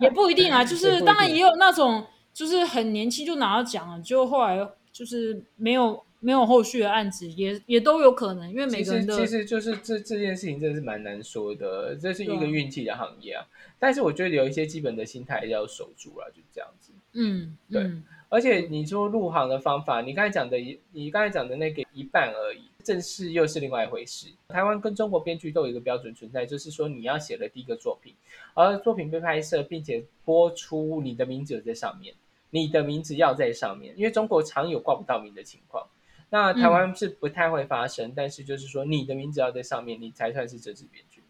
[0.00, 6.04] 也不一定啊， 就是当然也有那种就是很年轻就拿到奖了，就后来就是没有。
[6.20, 13.46] 没有后续的案子，也也都有可能，因为每个人的其实就是这这件事情真的是蛮难说的，这是一个运气的行业啊。
[13.78, 16.92] 但是我觉得有一些基本的心态要守住了，就这样子。
[17.12, 17.90] 嗯，对。
[18.31, 24.26] 而且你说入行的方法，你刚才讲的一，你刚才讲的那个一半而已，正式又是另外一回事。
[24.48, 28.12] 台湾跟中国编剧都有一个标准存在，就是说你要写了第一个作品，
[28.52, 32.14] 而作品被拍摄并且播出，你的名字在上面，
[32.50, 35.87] 你的名字要在上面，因为中国常有挂不到名的情况。
[36.30, 41.22] 那台湾是不太会发生，但是就是说你的名字要在上面，你才算是这支编剧。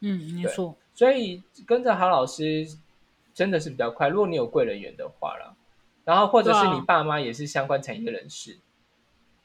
[0.00, 0.76] 嗯，没错。
[0.94, 2.66] 所以跟着郝老师
[3.32, 4.08] 真的是比较快。
[4.08, 5.54] 如果你有贵人缘的话啦，
[6.04, 8.58] 然后或者是你爸妈也是相关产业人士，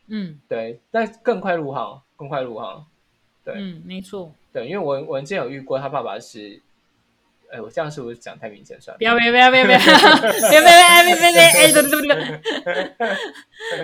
[0.08, 2.86] 嗯，对，但更快入行，更快入行。
[3.44, 4.32] 对，嗯，没错。
[4.52, 6.62] 对，因为我我之前有遇过，他爸爸是。
[7.52, 8.80] 哎，我这样是不是讲太明显？
[8.80, 13.08] 算了，不要不要不要不要不要不要不要不要不要哎，对对对对。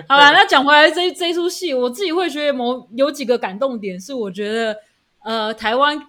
[0.08, 4.76] 好了，那讲回来，这这出戏，我自己会觉得某有几个感动点，是我觉得
[5.22, 6.00] 呃，台湾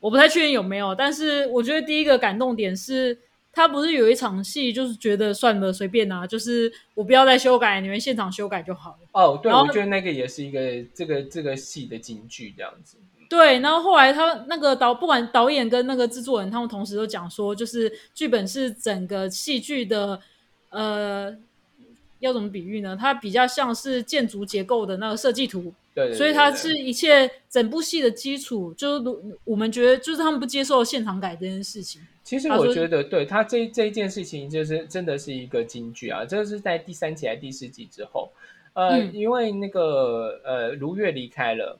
[0.00, 3.18] 我不太确定有没有，但是我觉得第一个感动点是。
[3.54, 9.00] 他不是有一场戏，就是觉得算了，随便啊，就是我不要再修改，你们现场修改就好了。
[9.12, 12.96] 哦，对，我觉得那个也是一个这个这个戏的金句这样子。
[13.32, 20.20] 对，然后后来他那个导，不管导演跟那个制作人，他们同时都讲说，就是剧本是整个戏剧的，
[20.68, 21.34] 呃，
[22.18, 22.94] 要怎么比喻呢？
[22.94, 25.72] 它比较像是建筑结构的那个设计图。
[25.94, 29.10] 对，所以它是一切整部戏的基础，就是
[29.44, 32.02] 我们觉得，就是他们不接受现场改这件事情。
[32.22, 36.22] 其实我觉得，对他这这一件事情，就是真的是一个金句啊！
[36.22, 38.30] 这是在第三集还是第四集之后，
[38.74, 41.78] 呃，因为那个呃，如月离开了，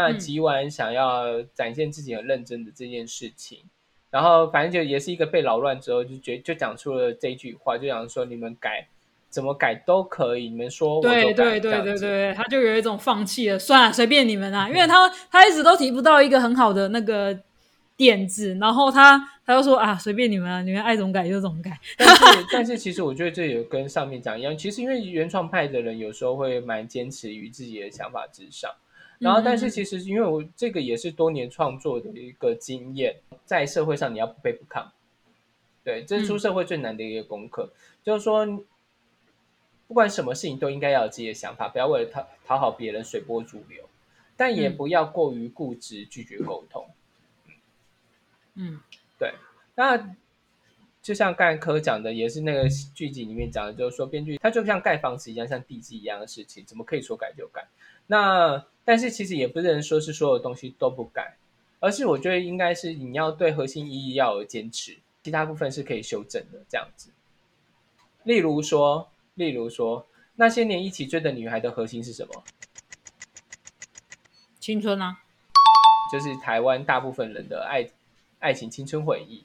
[0.00, 3.60] 那吉丸想要展现自己很认真的这件事情，
[4.10, 8.88] 然后反正就也是一个被扰乱之后，就觉就讲出了这句话，就讲说你们改。
[9.30, 11.24] 怎么改都可以，你们说我就改。
[11.24, 17.36] 对对对对对，他就有一种放弃了，算了，随便你们啊，因为他他一直都提不到一个很好的那个
[17.96, 21.76] 点子，然后他他就说啊，随便你们啊，你们爱怎么改就怎么改。
[21.98, 28.70] 但是 但是其实我觉得这也跟上面讲一样，其实因为原创派的人有时候会蛮坚持于自己的想法之上，
[29.18, 34.86] 然后但是其实因为我这个也是多年创作的一个经验，在社会上你要不卑不亢，
[35.82, 37.72] 对，这是出社会最难的一个功课，
[38.02, 38.64] 就是说。
[39.86, 43.86] 不管什么事情都应该要有自己的想法，不要为了讨讨好别人随波逐流，
[44.34, 46.88] 但也不要过于固执拒绝沟通。
[48.54, 48.80] 嗯，
[49.18, 49.34] 对。
[49.74, 50.16] 那
[51.02, 57.68] 就像刚才科讲的，也是那个剧集里面讲的，就是说编剧他就像盖房子一样，像地基一样的事情，怎么可以说改就改？
[58.06, 61.36] 那但是其实也不能说是所有东西都不改，
[61.80, 66.60] 而是我觉得应该是你要对核心意义要有坚持，其他部分是可以修正的。
[66.68, 67.10] 这样子，
[68.22, 69.08] 例如说。
[69.36, 72.44] 例如说，那些年一起追的女孩的核心是什么？
[74.60, 75.16] 青春啊，
[76.12, 77.84] 就是台湾大部分人的爱
[78.38, 79.44] 爱情青春回忆。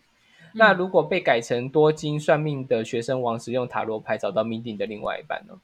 [0.54, 5.58] 那如果被改成多金算命的学生王使用塔罗牌找到命定的另外一半呢？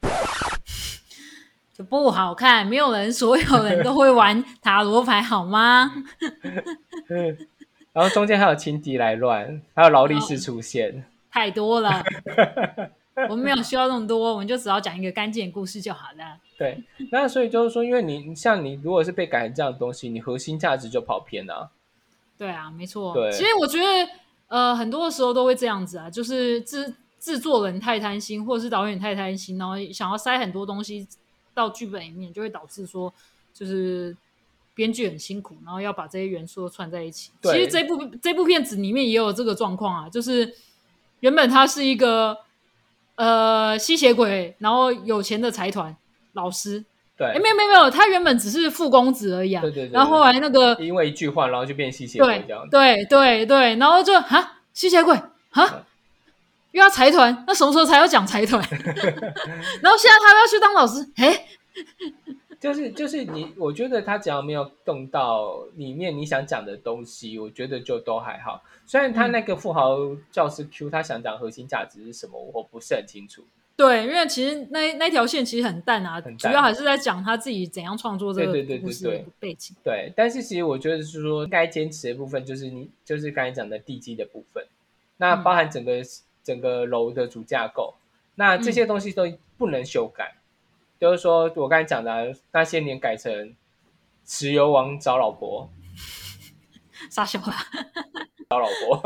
[1.77, 5.91] 就不好看，没有人所有人都会玩塔罗牌，好吗？
[7.91, 12.01] 然后中间还有情敌来乱，还有劳力士出现，太多了。
[13.29, 16.38] 我们没有需要那么多，我们就只要讲一个干净的故事就好了。
[16.57, 21.71] 对，那所以就是说，因为你像你，如果是被改成这样的东西，你核心价值就跑偏了。
[22.38, 23.13] 对啊，没错。
[23.13, 24.09] 对，其实我觉得，
[24.47, 31.07] 呃，很多的时候都会这样子啊，就是制制作人太贪心，或者是导演太贪心，然后想要塞很多东西
[31.55, 33.11] 到剧本里面，就会导致说，
[33.51, 34.15] 就是
[34.75, 37.31] 编剧很辛苦，然后要把这些元素都串在一起。
[37.41, 40.53] 其实这部这部片子里面也有这个状况啊，就是
[41.21, 42.37] 原本他是一个。
[43.17, 45.95] 呃，吸血鬼，然后有钱的财团
[46.33, 46.83] 老师，
[47.15, 49.61] 对，没有没有没有，他原本只是富公子而已啊。
[49.61, 49.93] 对对对。
[49.93, 52.69] 然后后来那个因为一句话，然后就变吸血鬼这样。
[52.69, 55.17] 对对对，然后就哈吸血鬼
[55.49, 55.85] 哈，
[56.75, 58.61] 又要财团，那什么时候才要讲财团？
[59.81, 61.45] 然后现在他要去当老师，哎。
[62.57, 68.63] 就是就是你，我觉得他只要没有动到里面你想讲的东西，我觉得就都还好。
[68.88, 69.99] 虽然他那个富豪
[70.31, 73.43] 教师 Q，他想讲核心价值是什么，我不是很清楚。
[73.75, 79.75] 对，因为其实那那条线其实很淡啊，主要还是在讲他自己怎样创作这个故事背景。
[79.83, 84.65] 对，但是其实我觉得是说该坚持的部分，就是你就是刚才讲的地基的部分，
[85.17, 86.01] 那包含整个
[86.45, 87.95] 整个楼的主架构，
[88.36, 89.23] 那这些东西都
[89.58, 90.36] 不能修改。
[90.97, 93.53] 就是说我刚才讲的那些年改成
[94.25, 95.69] 石油王找老婆，
[97.10, 97.53] 傻笑了，
[98.49, 99.01] 找老婆，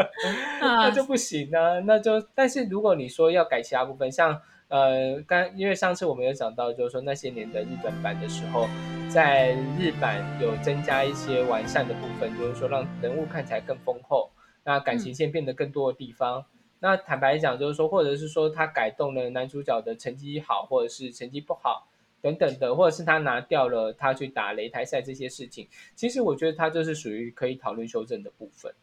[0.60, 1.80] 那就不行啊！
[1.80, 8.68] 那就但是如果你说要改其他部分，像呃刚因为上次我们有讲到，就是说那些年的日本版的时候，
[9.08, 14.30] 在日版有增加一些完善的部分，就是说让人物看起来更丰厚，
[14.62, 16.44] 那感情线变得更多的地方。
[16.80, 21.88] 那坦白讲，就是说，或者是说他改动了男主角的成绩好，或者是成绩不好
[22.20, 28.74] 等等的，或者是他拿掉了他去打擂台赛这些事情，其实我觉得他就是属于可以讨论修正的部分。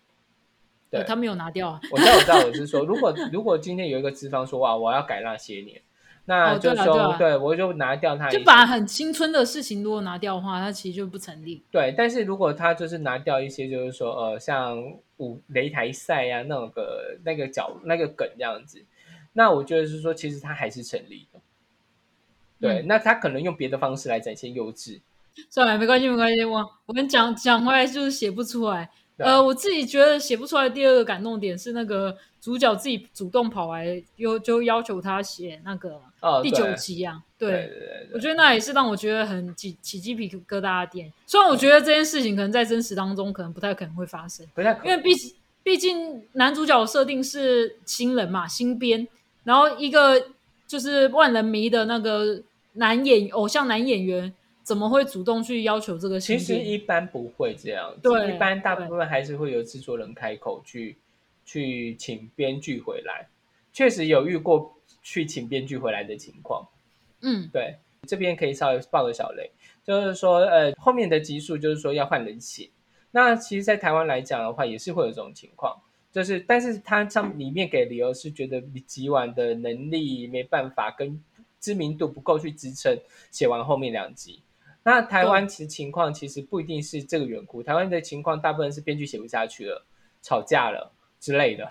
[0.90, 5.82] 对他没有拿掉啊，我知道，我知道，我是说，如果如果今天有一个资方说哇，我要改那些年。
[6.32, 11.62] 那就说，对我就拿掉它，就把很青春的事情如果拿掉的话，它其实就不成立。
[11.70, 14.82] 对，但是如果他就是拿掉一些，就是说，呃，像
[15.18, 18.82] 舞擂台赛呀，那个那个角那个梗这样子，
[19.34, 21.40] 那我觉得是说，其实他还是成立的。
[22.62, 25.02] 对，那他可能用别的方式来展现幼稚。
[25.50, 28.90] 算了，没关系，没关系，我我们讲讲回来就是写不出来。
[29.18, 30.70] 呃，我自己觉得写不出来。
[30.70, 36.02] 第二个感动点是那个主角自己主动跑来，又就要求他写那个
[36.44, 37.24] 第九集啊。
[37.38, 41.12] 对对对对，我觉得那也是让我觉得很起起鸡皮疙瘩的点。
[41.26, 45.12] 虽然我觉得这件事情可能在真实当中可能不太可能会发生，不太可因为毕
[45.64, 49.08] 毕竟男主角设定是新人嘛，新编，
[49.44, 50.28] 然后一个
[50.68, 52.42] 就是万人迷的那个
[52.74, 56.20] 男演偶像男演员，怎么会主动去要求这个？
[56.20, 60.96] 其实一般不会这样子，对一般大部分还是会由制作人开口去
[61.44, 63.28] 去请编剧回来。
[63.74, 66.68] 确实有遇过去请编剧回来的情况。
[67.22, 67.78] 嗯，对，
[68.08, 69.52] 这边可以稍微爆个小雷，
[69.84, 72.70] 就是说，呃，后面的集数就是说要换人写。
[73.12, 75.80] 那其实，在台湾来讲的话，也是会有这种情况，
[76.12, 81.22] 就是，但是他上里面给理由是觉得吉婉的能力没办法跟
[81.60, 82.98] 知名度不够去支撑
[83.30, 84.42] 写完后面两集。
[84.84, 89.86] 那台湾其实情况其实不一定是这个缘故，台湾的情况大部分是编剧写不下去了，
[90.24, 91.70] 吵架了之类的。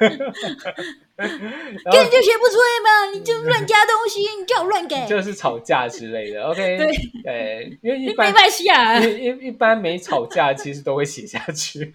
[1.18, 3.10] 根本就写不出来嘛！
[3.14, 6.42] 你就乱加东西，你叫我乱改，就是吵架之类的。
[6.42, 6.92] OK，对
[7.22, 11.90] 对，因为一般没关系啊，一一一般没吵架，其实都会写下去，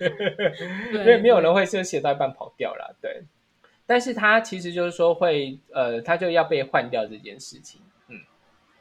[0.91, 2.95] 因为对没有人会就写到一半跑掉了。
[2.99, 3.23] 对，
[3.85, 7.79] 但是他其实就是说会呃，他就要被换掉这件事情。
[8.07, 8.17] 嗯，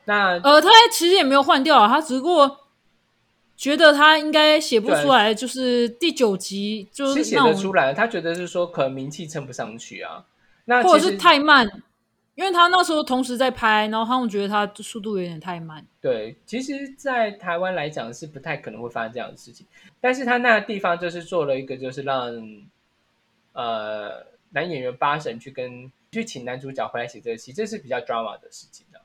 [0.07, 2.60] 那呃，他其实也没有换掉啊，他只不过
[3.61, 10.25] 觉得他应该写不出来，就是第九集就是写得出来，他觉得是说可能名气撑不上去啊。
[10.65, 11.69] 那或者是太慢，
[12.37, 15.85] 因为他那时候同时在拍，然后他们觉得他速度有点太慢。
[16.01, 19.67] 对，其实，在台湾来讲是不太可能会发生这样的事情，
[20.01, 22.33] 但是他那个地方就是做了一个，就是让
[23.53, 28.99] 呃男演员八神去跟去请男主角回来写这个戏，这是比较 drama 的事情的、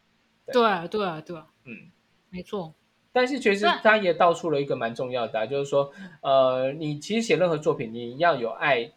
[0.46, 1.92] 对对啊，对啊，对啊，嗯，
[2.30, 2.74] 没错。
[3.16, 5.90] 但是其实他也道出了一个蛮重要的、啊，就是说，
[6.22, 8.92] 呃，你其实写任何作品，你要有爱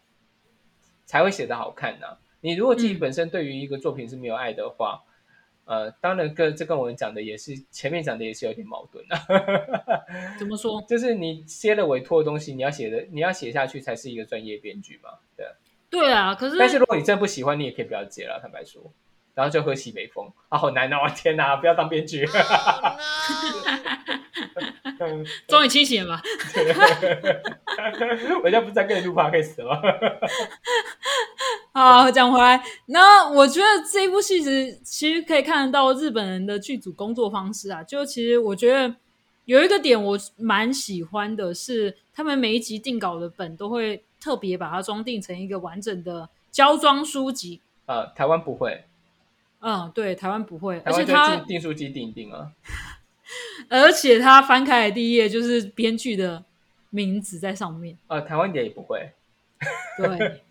[1.05, 5.01] 才会写得好看呐、你如果自己嗯本身对于一个作品是没有爱的话，
[5.63, 9.15] 呃，当然跟这跟我们讲的也是前面讲的也是有点矛盾的、
[10.37, 10.81] 怎么说？
[10.81, 15.45] 就是你接了委托的东西，你要写的你要写下去才是一个专业编剧嘛，对。
[15.89, 18.93] 对啊，可是但是如果你真的不喜欢，你也可以不要接了，坦白说，
[19.33, 20.97] 然后就喝西北风啊，好难哦！
[21.15, 22.27] 天哪，不要当编剧。
[25.47, 26.23] 终于清醒了吧？
[28.43, 29.79] 我现在不是在跟你录 podcast 吗？
[31.71, 37.81] 好，讲回来，那我觉得这一部戏其实其实可以看得到日本人的剧组工作方式啊。
[37.83, 38.95] 就其实我觉得
[39.45, 47.61] 有一个点我蛮喜欢的是，他们每一集定稿的本都会特别把它装订成一个完整的胶装书籍。
[47.85, 48.83] 呃，台湾不会，
[49.61, 52.51] 嗯，对，台湾不会，而且它订订书机订一订啊。
[53.69, 56.43] 而且他翻开来第一页就是编剧的
[56.89, 57.97] 名字在上面。
[58.07, 59.11] 啊，台湾一点也不会，
[59.97, 60.41] 对，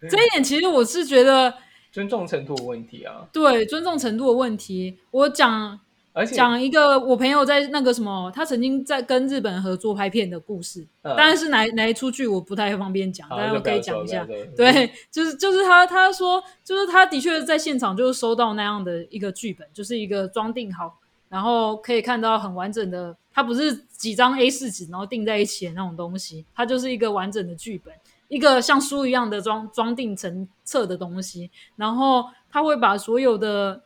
[0.08, 1.54] 这一点其实我是觉得
[1.90, 3.26] 尊重程度的问题啊。
[3.32, 4.98] 对尊重程度的问题。
[5.10, 5.80] 我讲
[6.12, 14.24] 而且讲一个我朋友在那个什么，他曾经在跟日本合作拍片的故事，嗯当然是哪哪一出剧我不太方便讲，好但是我可以讲一下
[14.56, 21.00] 对，就是就是他他说，就是他的确在现场就是收到那样的一个剧本，就是一个装订好，
[21.34, 27.92] 然后可以看到很完整的，它不是几张 A 四纸然后订在一起的那种东西，它就是一个完整的剧本，
[28.28, 33.82] 一个像书一样的装装订成册的东西，然后他会把所有的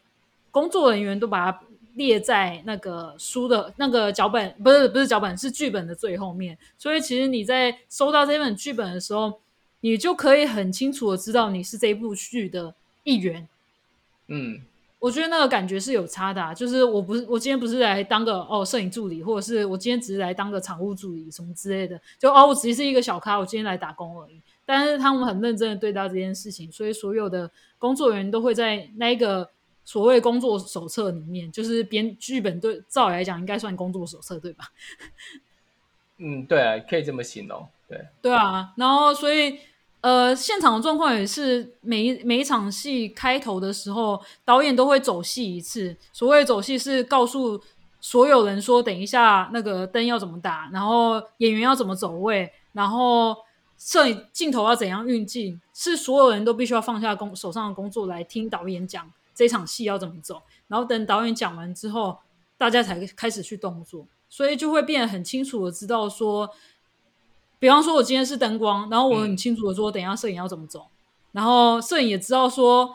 [0.51, 1.61] 工作人员都把它
[1.95, 6.59] 列在那个书的那个脚本，不是不是脚本，是剧本的最后面。
[6.77, 9.41] 所以其实你在收到这本剧本的时候，
[9.81, 12.75] 你就可以很清楚的知道你是这部剧的
[13.05, 13.49] 一员。
[14.27, 14.61] 嗯，
[14.99, 24.41] 我觉得那个感觉是有差的、啊，就是我不是我今天不是来当个哦摄影助理，或者是我今天只是来当个场务助理什么之类的，就哦我只是一个小咖，我今天来打工而已。
[24.67, 29.49] 但是他们很认真的对待这件事情，所以所有的工作人员都会在那一个
[29.85, 34.67] 所谓工作手册里面，就是编剧本对照理来讲应该算工作手册对吧？
[36.19, 37.67] 嗯，对啊，可以这么形容。
[37.89, 39.59] 对，对啊，然后所以
[40.01, 45.97] 呃，现场的状况也是每一每一场戏开头的时候，导演都会走戏一次。
[46.13, 47.61] 所谓走戏是告诉
[48.01, 53.37] 所有人说，等一下那个灯要怎么打，然后演员要怎么走位，然后
[53.77, 60.41] 摄影镜头要怎样运镜，是所有人都必须要放下工手上的工作来听导演讲这场戏要怎么走。
[60.69, 62.17] 然后等导演讲完之后，
[62.57, 66.49] 大家才开始去动作，所以就会变得很清楚的知道说。
[67.59, 70.87] 比方说，我今天是灯光，然后我很清楚的说，等一下摄影要怎么走，
[71.33, 72.95] 然后摄影也知道说，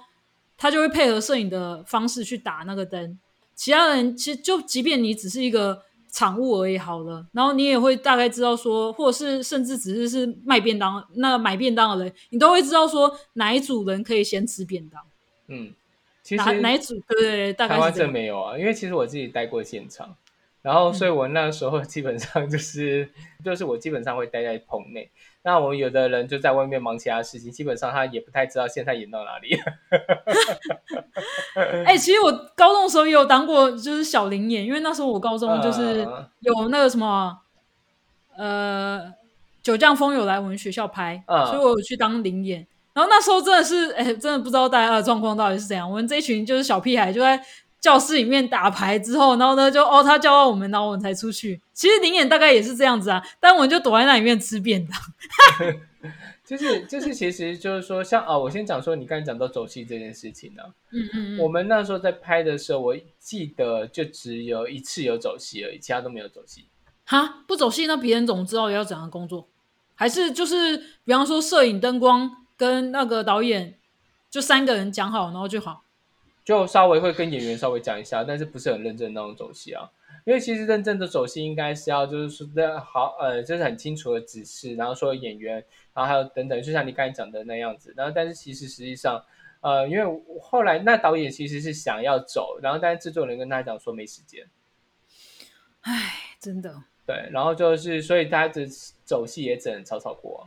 [0.58, 3.20] 他就会配合摄影的方式去打那个灯。
[3.56, 15.02] 其他人其实就即便你只是一个场务而已好了，然后你也会大概知道说，或者是甚至只是是卖便当、那买便当的人，你都会知道说哪一组人可以先吃便当。
[15.48, 15.74] 嗯，
[16.24, 16.96] 其实哪哪一组？
[17.08, 18.12] 对对对，大概台湾真是这。
[18.12, 20.16] 没有啊，因为其实我自己待过现场，
[20.64, 23.08] 然后所以我那时候基本上就是、
[23.44, 25.12] 就是我基本上会待在棚内。
[25.44, 29.60] 那我有的人就在外面忙其他事情，基本上他也不太知道现在演到哪里。
[31.86, 37.38] 哎、其实我高中的时候也有当过，就是小灵演，因为那时候我高中就是嗯有那个什么，
[38.38, 39.02] 呃，
[39.62, 42.66] 《九降风有来我们学校拍，嗯所以我有去当灵演。
[42.94, 45.90] 然后那时候真的是，哎、真的不知道大家的状况到底是怎样。
[45.90, 47.44] 我们这一群就是小屁孩，就在
[47.84, 51.60] 教室里面打牌之后，然后呢就哦，他叫到我们，然后我们才出去。
[51.74, 54.98] 其实灵演大概也是这样子啊，但我们就躲在那里面吃便当。
[56.46, 66.64] 就 是就是，其实就是说，像哦，我先讲说你刚才讲到走戏这件事情呢、嗯嗯嗯，我们那时候在拍的时候，我记得就只有一次有走戏而已，其他都没有走戏。
[67.04, 69.46] 哈，不走戏，那别人怎么知道要怎样工作？
[69.96, 73.76] 还是就是比方说摄影、灯光跟那个导演，
[74.30, 75.83] 就三个人讲好，然后就好。
[76.44, 79.90] 就稍微会跟演员稍微讲一下，但是不是很认真那种走戏啊。
[80.26, 85.56] 因为其实认真的走戏应该是要就是说的好呃，就是很清楚的指示，然后说演员，
[85.94, 87.94] 然后还有等等，就像你刚才讲的那样子。
[87.98, 89.22] 然后但是其实实际上，
[89.60, 94.48] 呃，因为我后来那导演其实是想要走，然后但是制作人跟他讲说没时间，
[95.82, 98.66] 唉，真的，对，然后就是所以他的
[99.04, 100.44] 走戏也只能草草过啊、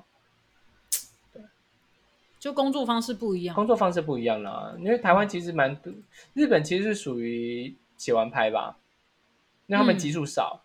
[2.38, 3.54] 就工作方式不一样。
[3.54, 5.92] 工作方式不一样啦，因为台湾其实蛮多，
[6.34, 8.78] 日本其实是属于写完拍吧，
[9.66, 10.62] 因为他们嗯集数少，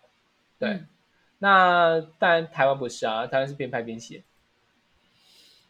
[0.58, 0.68] 对。
[0.70, 0.86] 嗯
[1.44, 4.22] 那当然台湾不是啊，台湾是边拍边写，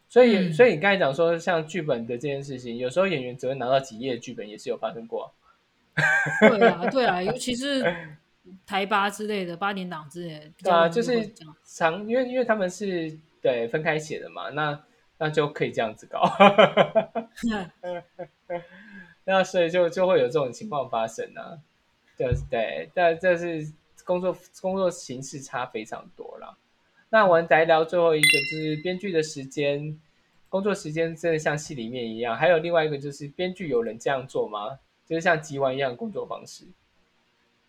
[0.07, 5.25] 所以、嗯所以你刚才讲说像剧本的这件事情，有时候演员只会拿到几页的剧本，也是有发生过啊。
[6.47, 7.83] 对啊，对啊， 尤其是
[8.67, 11.27] 台八之类的八点档之类的，对啊，就是
[11.65, 14.79] 常因为因为他们是对分开写的嘛，那
[15.23, 16.21] 那就可以这样子搞，
[19.23, 21.57] 那所以就就会有这种情况发生啊，
[22.17, 23.71] 对对，但这是
[24.03, 26.57] 工作工作形式差非常多了。
[27.09, 29.97] 那我们来聊最后一个，就是编剧的时间，
[30.49, 32.35] 工作时间真的像戏里面一样。
[32.35, 34.77] 还有另外一个就是编剧有人这样做吗？
[35.05, 36.65] 就是像集完一样的工作方式。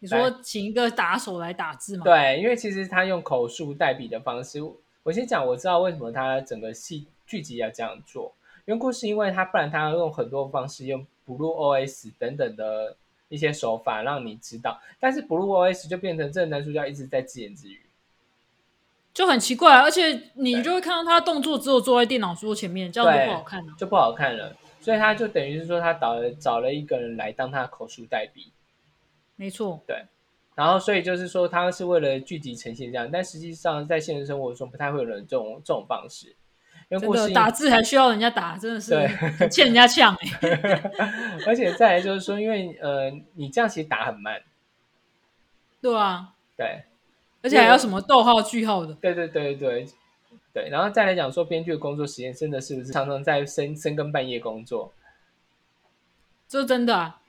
[0.01, 2.03] 你说请一个打手来打字吗？
[2.03, 4.59] 对，因为其实他用口述代笔的方式，
[5.05, 8.35] 我先讲，我知道为什么他整个戏剧集要这样做，
[8.67, 12.97] 缘故是因为他不然他要用很多方式，用 Blue OS 等等的
[13.29, 17.81] 一些手法让你知道，但是 Blue OS 就变成这个男主角一直在自言自语。
[19.13, 23.75] 就很奇怪，而且你就会看到他动作只有坐在电脑桌前面，这样就不好看啊。
[23.79, 28.53] 就不好看了，所以他就等于是说他找了找了一个人来当他的口述代笔，
[29.37, 30.05] 没错，对
[30.57, 36.35] 然后所以就是说他是为了聚集呈现这样，但实际上在现实生活中不太会有人这种这种方式，
[36.99, 40.91] 真的打字还需要人家打，真的是对欠人家呛哎、
[41.47, 44.41] 而且再来就是说，因为呃你这样其实打很慢，
[45.81, 46.85] 对啊，对。
[47.43, 49.87] 而且还要什么逗号、句号的，对对对对
[50.55, 54.91] 对，然后再来讲说编剧的工作时间真的是不是常常在深深更半夜工作，
[56.49, 57.21] 这是真的啊。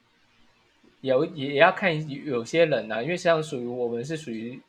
[1.01, 4.61] 有也也要看有有些人啊，因为像属于我们是属于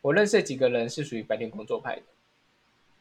[0.00, 2.02] 我认识的几个人是属于白天工作派的，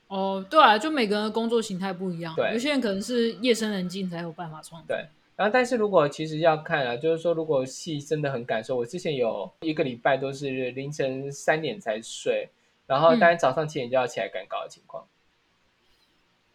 [0.07, 4.95] 哦，对啊，就每个人的工作形态不一样，对有些人可能是夜深人静才有办法创作。
[4.95, 5.05] 对。
[5.37, 12.47] 然后，但是如果其实要看啊，就是说，如果戏真的很感受，我之前有一个礼拜都是凌晨三点才睡，
[12.87, 15.05] 然后嗯当然早上七点就要起来赶稿的情况。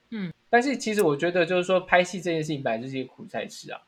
[0.09, 3.82] 嗯，但是其实我觉得，就是说拍戏这件事情本来就是一个苦差事啊。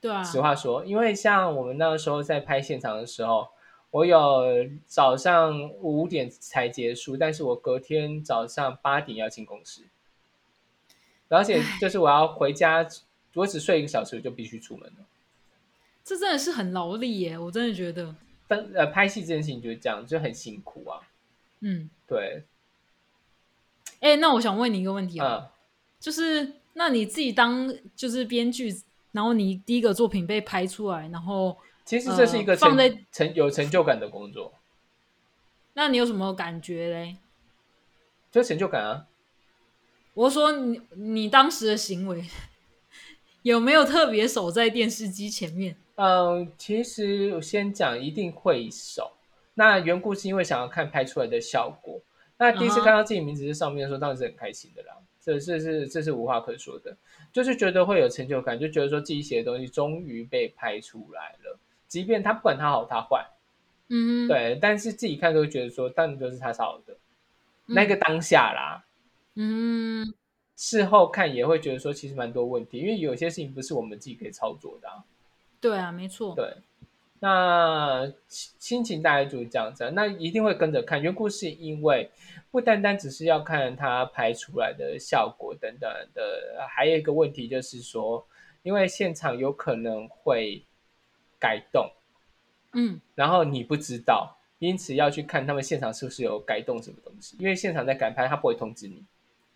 [0.00, 3.46] 对啊，实话说，因为像我们那个时候在拍现场的时候，
[3.90, 4.42] 我有
[4.86, 9.82] 早上五点才结束，但是我隔天早上八点要进公司，
[11.28, 12.86] 而且就是我要回家，
[13.34, 15.06] 我只睡一个小时我就必须出门了。
[16.04, 18.14] 这真的是很劳力耶，我真的觉得，
[18.46, 21.00] 但呃，拍戏这件事情就是这样，就很辛苦啊。
[21.60, 22.44] 嗯，对，
[24.00, 25.48] 哎，那我想问你一个问题啊，嗯，
[25.98, 28.74] 就是那你自己当就是编剧，
[29.12, 31.56] 然后你第一个作品被拍出来，然后
[31.88, 34.52] 其实这是一个放在成有成就感的工作，
[35.72, 37.16] 那你有什么感觉嘞？
[38.30, 39.06] 就成就感啊。
[40.12, 42.22] 我说你你当时的行为
[43.40, 45.76] 有没有特别守在电视机前面？
[45.94, 49.12] 嗯，其实我先讲一定会守。
[49.54, 52.02] 那缘故是因为想要看拍出来的效果。
[52.36, 54.94] 那第一次看到自己名字在上面的时候，当然是很开心的啦。
[55.22, 56.94] 这这是这是无话可说的，
[57.32, 61.58] 就是觉得会有成就感，就觉得说自己写的东西终于被拍出来了。
[61.88, 63.26] 即便他不管他好他坏，
[63.88, 66.92] 嗯，对，但是自己看都会觉得说，当然就是他是好的。
[66.92, 68.82] 嗯那个当下啦，
[69.34, 70.14] 嗯，
[70.56, 74.88] 事后看也会觉得说，其实蛮多问题，因为有些事情不是我们自己可以操作的。
[75.60, 76.34] 对啊，没错。
[76.34, 76.50] 对，
[77.20, 81.02] 那心情大概就是这样子，那一定会跟着看。
[81.02, 82.10] 原故是因为
[82.50, 88.26] 不单单只是要看它拍出来的效果等等的，还有一个问题就是说，
[88.62, 90.62] 因为现场有可能会
[91.38, 91.90] 改动，
[92.72, 99.04] 嗯，然后你不知道，因此要去看他们现场是不是有改动什么东西，因为现场在改拍，他不会通知你。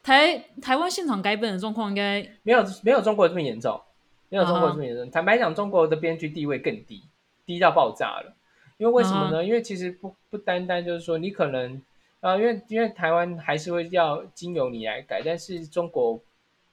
[0.02, 3.80] 台台湾现场改本的状况应该没有没有中国这么严重，
[4.28, 5.08] 没有中国这么严重。
[5.10, 7.02] 坦白讲，中国的编剧地位更低，
[7.46, 8.34] 低到爆炸了。
[8.78, 9.44] 因为为什么呢？
[9.44, 11.80] 因为其实不不单单就是说你可能
[12.20, 16.20] 啊，因为因为台湾还是会要经由你来改，但是中国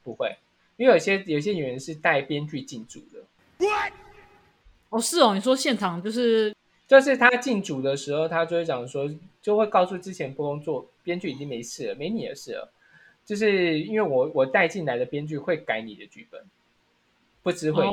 [0.01, 0.35] 不会，
[0.77, 3.19] 因为有些有些演员是带编剧进组的。
[4.89, 6.53] 哦，是哦，你说现场就是
[6.87, 9.09] 就是他进组的时候，他就会讲说，
[9.41, 12.71] 就会告诉之前不工作编剧已经没事了，没你的事了。
[13.25, 16.41] 就是因为我我带进来的编剧会改你的剧本，
[17.43, 17.85] 不知会，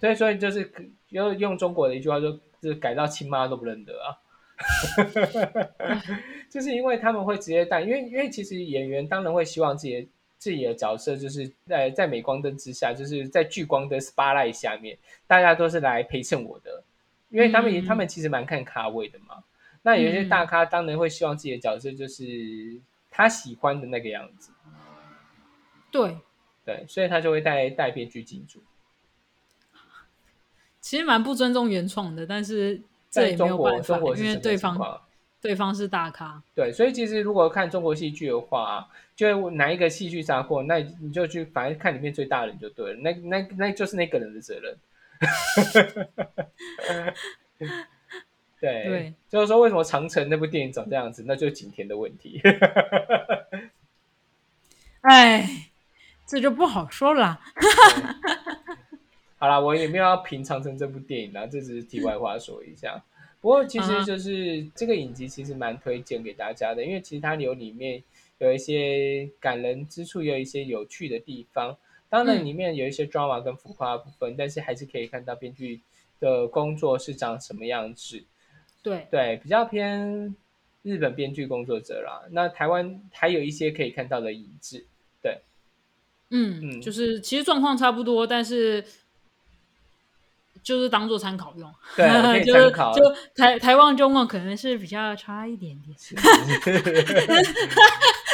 [0.00, 0.72] 所以所以就是
[1.10, 4.16] 用用中国的一句话说，就是改到亲妈都不认得啊
[6.48, 10.08] 就是因为他们会直接带，因为因为其实演员当然会希望自己的
[10.44, 14.94] 自己的角色就是在在镁光灯之下，就是在聚光灯 spotlight 下面，
[15.26, 16.84] 大家都是来陪衬我的，
[17.30, 19.42] 因为他们他们其实蛮看咖位的嘛，
[19.80, 22.78] 那有些大咖当然会希望自己的角色就是
[23.10, 24.52] 他喜欢的那个样子。
[25.90, 26.18] 对，
[26.62, 28.60] 对，所以他就会带带编剧进驻，
[30.78, 34.78] 其实蛮不尊重原创的，但是这也没有办法，因为对方
[35.44, 36.42] 对方是大咖。
[36.54, 44.74] 对，所以其实如果看中国戏剧的话，就哪一个戏剧砸过，那你就去反正看里面最大的人就对了，那那那就是那个人的责任。
[48.58, 52.40] 对对，就是说为什么长城那部电影长这样子，那就是景甜的问题。
[55.02, 55.70] 哎。
[56.26, 57.38] 这就不好说了。
[59.36, 62.98] 好了，我也没有要评长城这部电影啊，这只是题外话说一下。
[63.44, 68.02] 不过其实就是这个影集其实蛮推荐给大家的，因为其实它有里面
[68.38, 71.76] 有一些感人之处，也有一些有趣的地方。
[72.08, 75.82] 当然里面有一些 drama 跟浮夸部分，但是还是可以看到编剧
[76.20, 78.24] 的工作是长什么样子。
[78.82, 80.34] 对对，比较偏
[80.80, 82.26] 日本编剧工作者啦。
[82.30, 84.86] 那台湾还有一些可以看到的影子。
[85.20, 85.42] 对，
[86.30, 88.82] 嗯嗯，就是其实状况差不多，但是
[90.64, 91.72] 就是当做参考用。
[91.94, 92.04] 对，
[92.44, 95.96] 就是就台台湾中文可能是比较差一点点。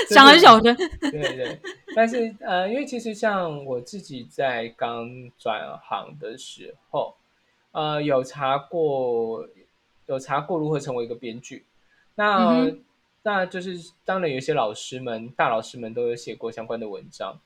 [0.09, 0.75] 讲很小声。
[1.01, 1.61] 对对，
[1.95, 7.15] 但是呃，因为其实像我自己在刚转行的时候，
[7.73, 9.47] 呃，有查过，
[10.07, 11.67] 有查过如何成为一个编剧。
[12.15, 12.71] 那
[13.23, 17.39] 那就是当然有一些老师们、大老师们都有写过相关的文章。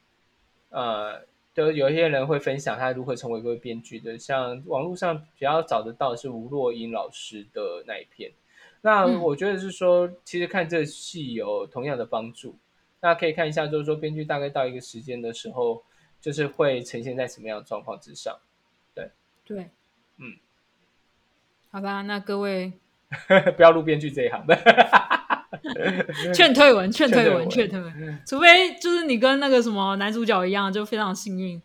[0.71, 1.23] 呃，
[1.55, 8.33] 就有一些人会分享他如何成为一位编剧的，像网络上比较找得到是吴若英老师的那一篇。
[8.81, 12.57] 那我觉得是说，其实看这戏有同样的帮助。
[13.01, 15.83] 那可以看一下，就是说编剧大概到一个时间的时候，
[16.21, 18.37] 就是会呈现在什么样的状况之上。
[18.95, 19.11] 对
[19.45, 19.71] 对，
[20.19, 20.37] 嗯，
[21.71, 22.73] 好吧，那各位
[23.57, 24.45] 不要录编剧这一行。
[26.35, 28.19] 劝退文，劝退文，劝退文。
[28.27, 31.61] 除非就是你跟那个什么男主角一样，就非常幸运。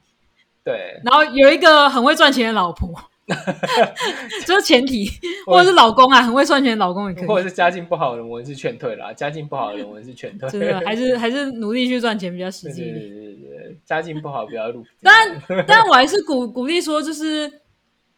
[0.63, 0.99] 对。
[1.03, 2.89] 然后有一个很会赚钱的老婆，
[4.45, 5.09] 这是前提，
[5.45, 7.27] 或者是老公啊，很会赚钱的老公也可以。
[7.27, 10.49] 或者是家境不好的人，我是劝退啦；家境不好的人，我是劝退。
[10.49, 12.83] 真的，还是还是努力去赚钱比较实际。
[12.83, 14.85] 对对对对，家境不好不要入。
[15.01, 17.51] 但但我还是鼓鼓励说，就是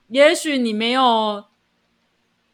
[0.10, 1.44] 也许你没有。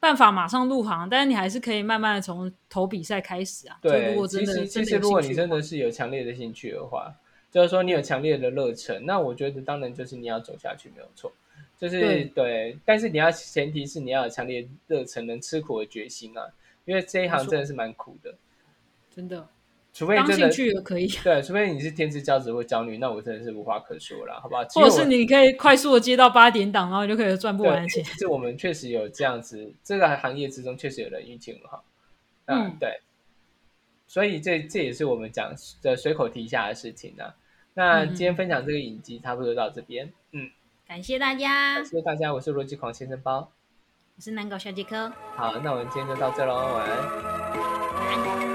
[0.07, 3.77] 办法马上入行，但是你还是可以慢慢的从投比赛开始啊。
[3.81, 7.13] 对，其实其实如果你真的是有强烈的兴趣的话，
[7.51, 11.29] 就是说你有强烈的热忱，那我觉得当然就是你要走下去没有错。
[11.77, 16.47] 就是对，但是你要前提是你要有强烈热忱，能吃苦的决心啊，
[16.85, 18.33] 因为这一行真的是蛮苦的，
[19.13, 19.45] 真的。
[19.97, 20.47] 除非真的
[20.83, 24.61] 可以，对，除非你是天之骄子或骄女，那我真的是无话可说了，好不好？
[24.75, 28.05] 或者是你可以快速的接到八点档，然后就可以赚不完的钱。
[28.19, 31.83] 这我们确实有这样子，这个行业之中确实有人运气很好。
[32.45, 33.01] 嗯，对。
[34.05, 37.33] 所以这这也是我们讲的随口提一下的事情呢。
[37.73, 40.47] 那今天分享这个影集差不多到这边，嗯，
[40.87, 43.51] 感谢大家，感谢大家，我是逻辑狂先生包，
[44.15, 45.11] 我是难搞小杰克。
[45.35, 48.46] 好，那我们今天就到这喽，晚安。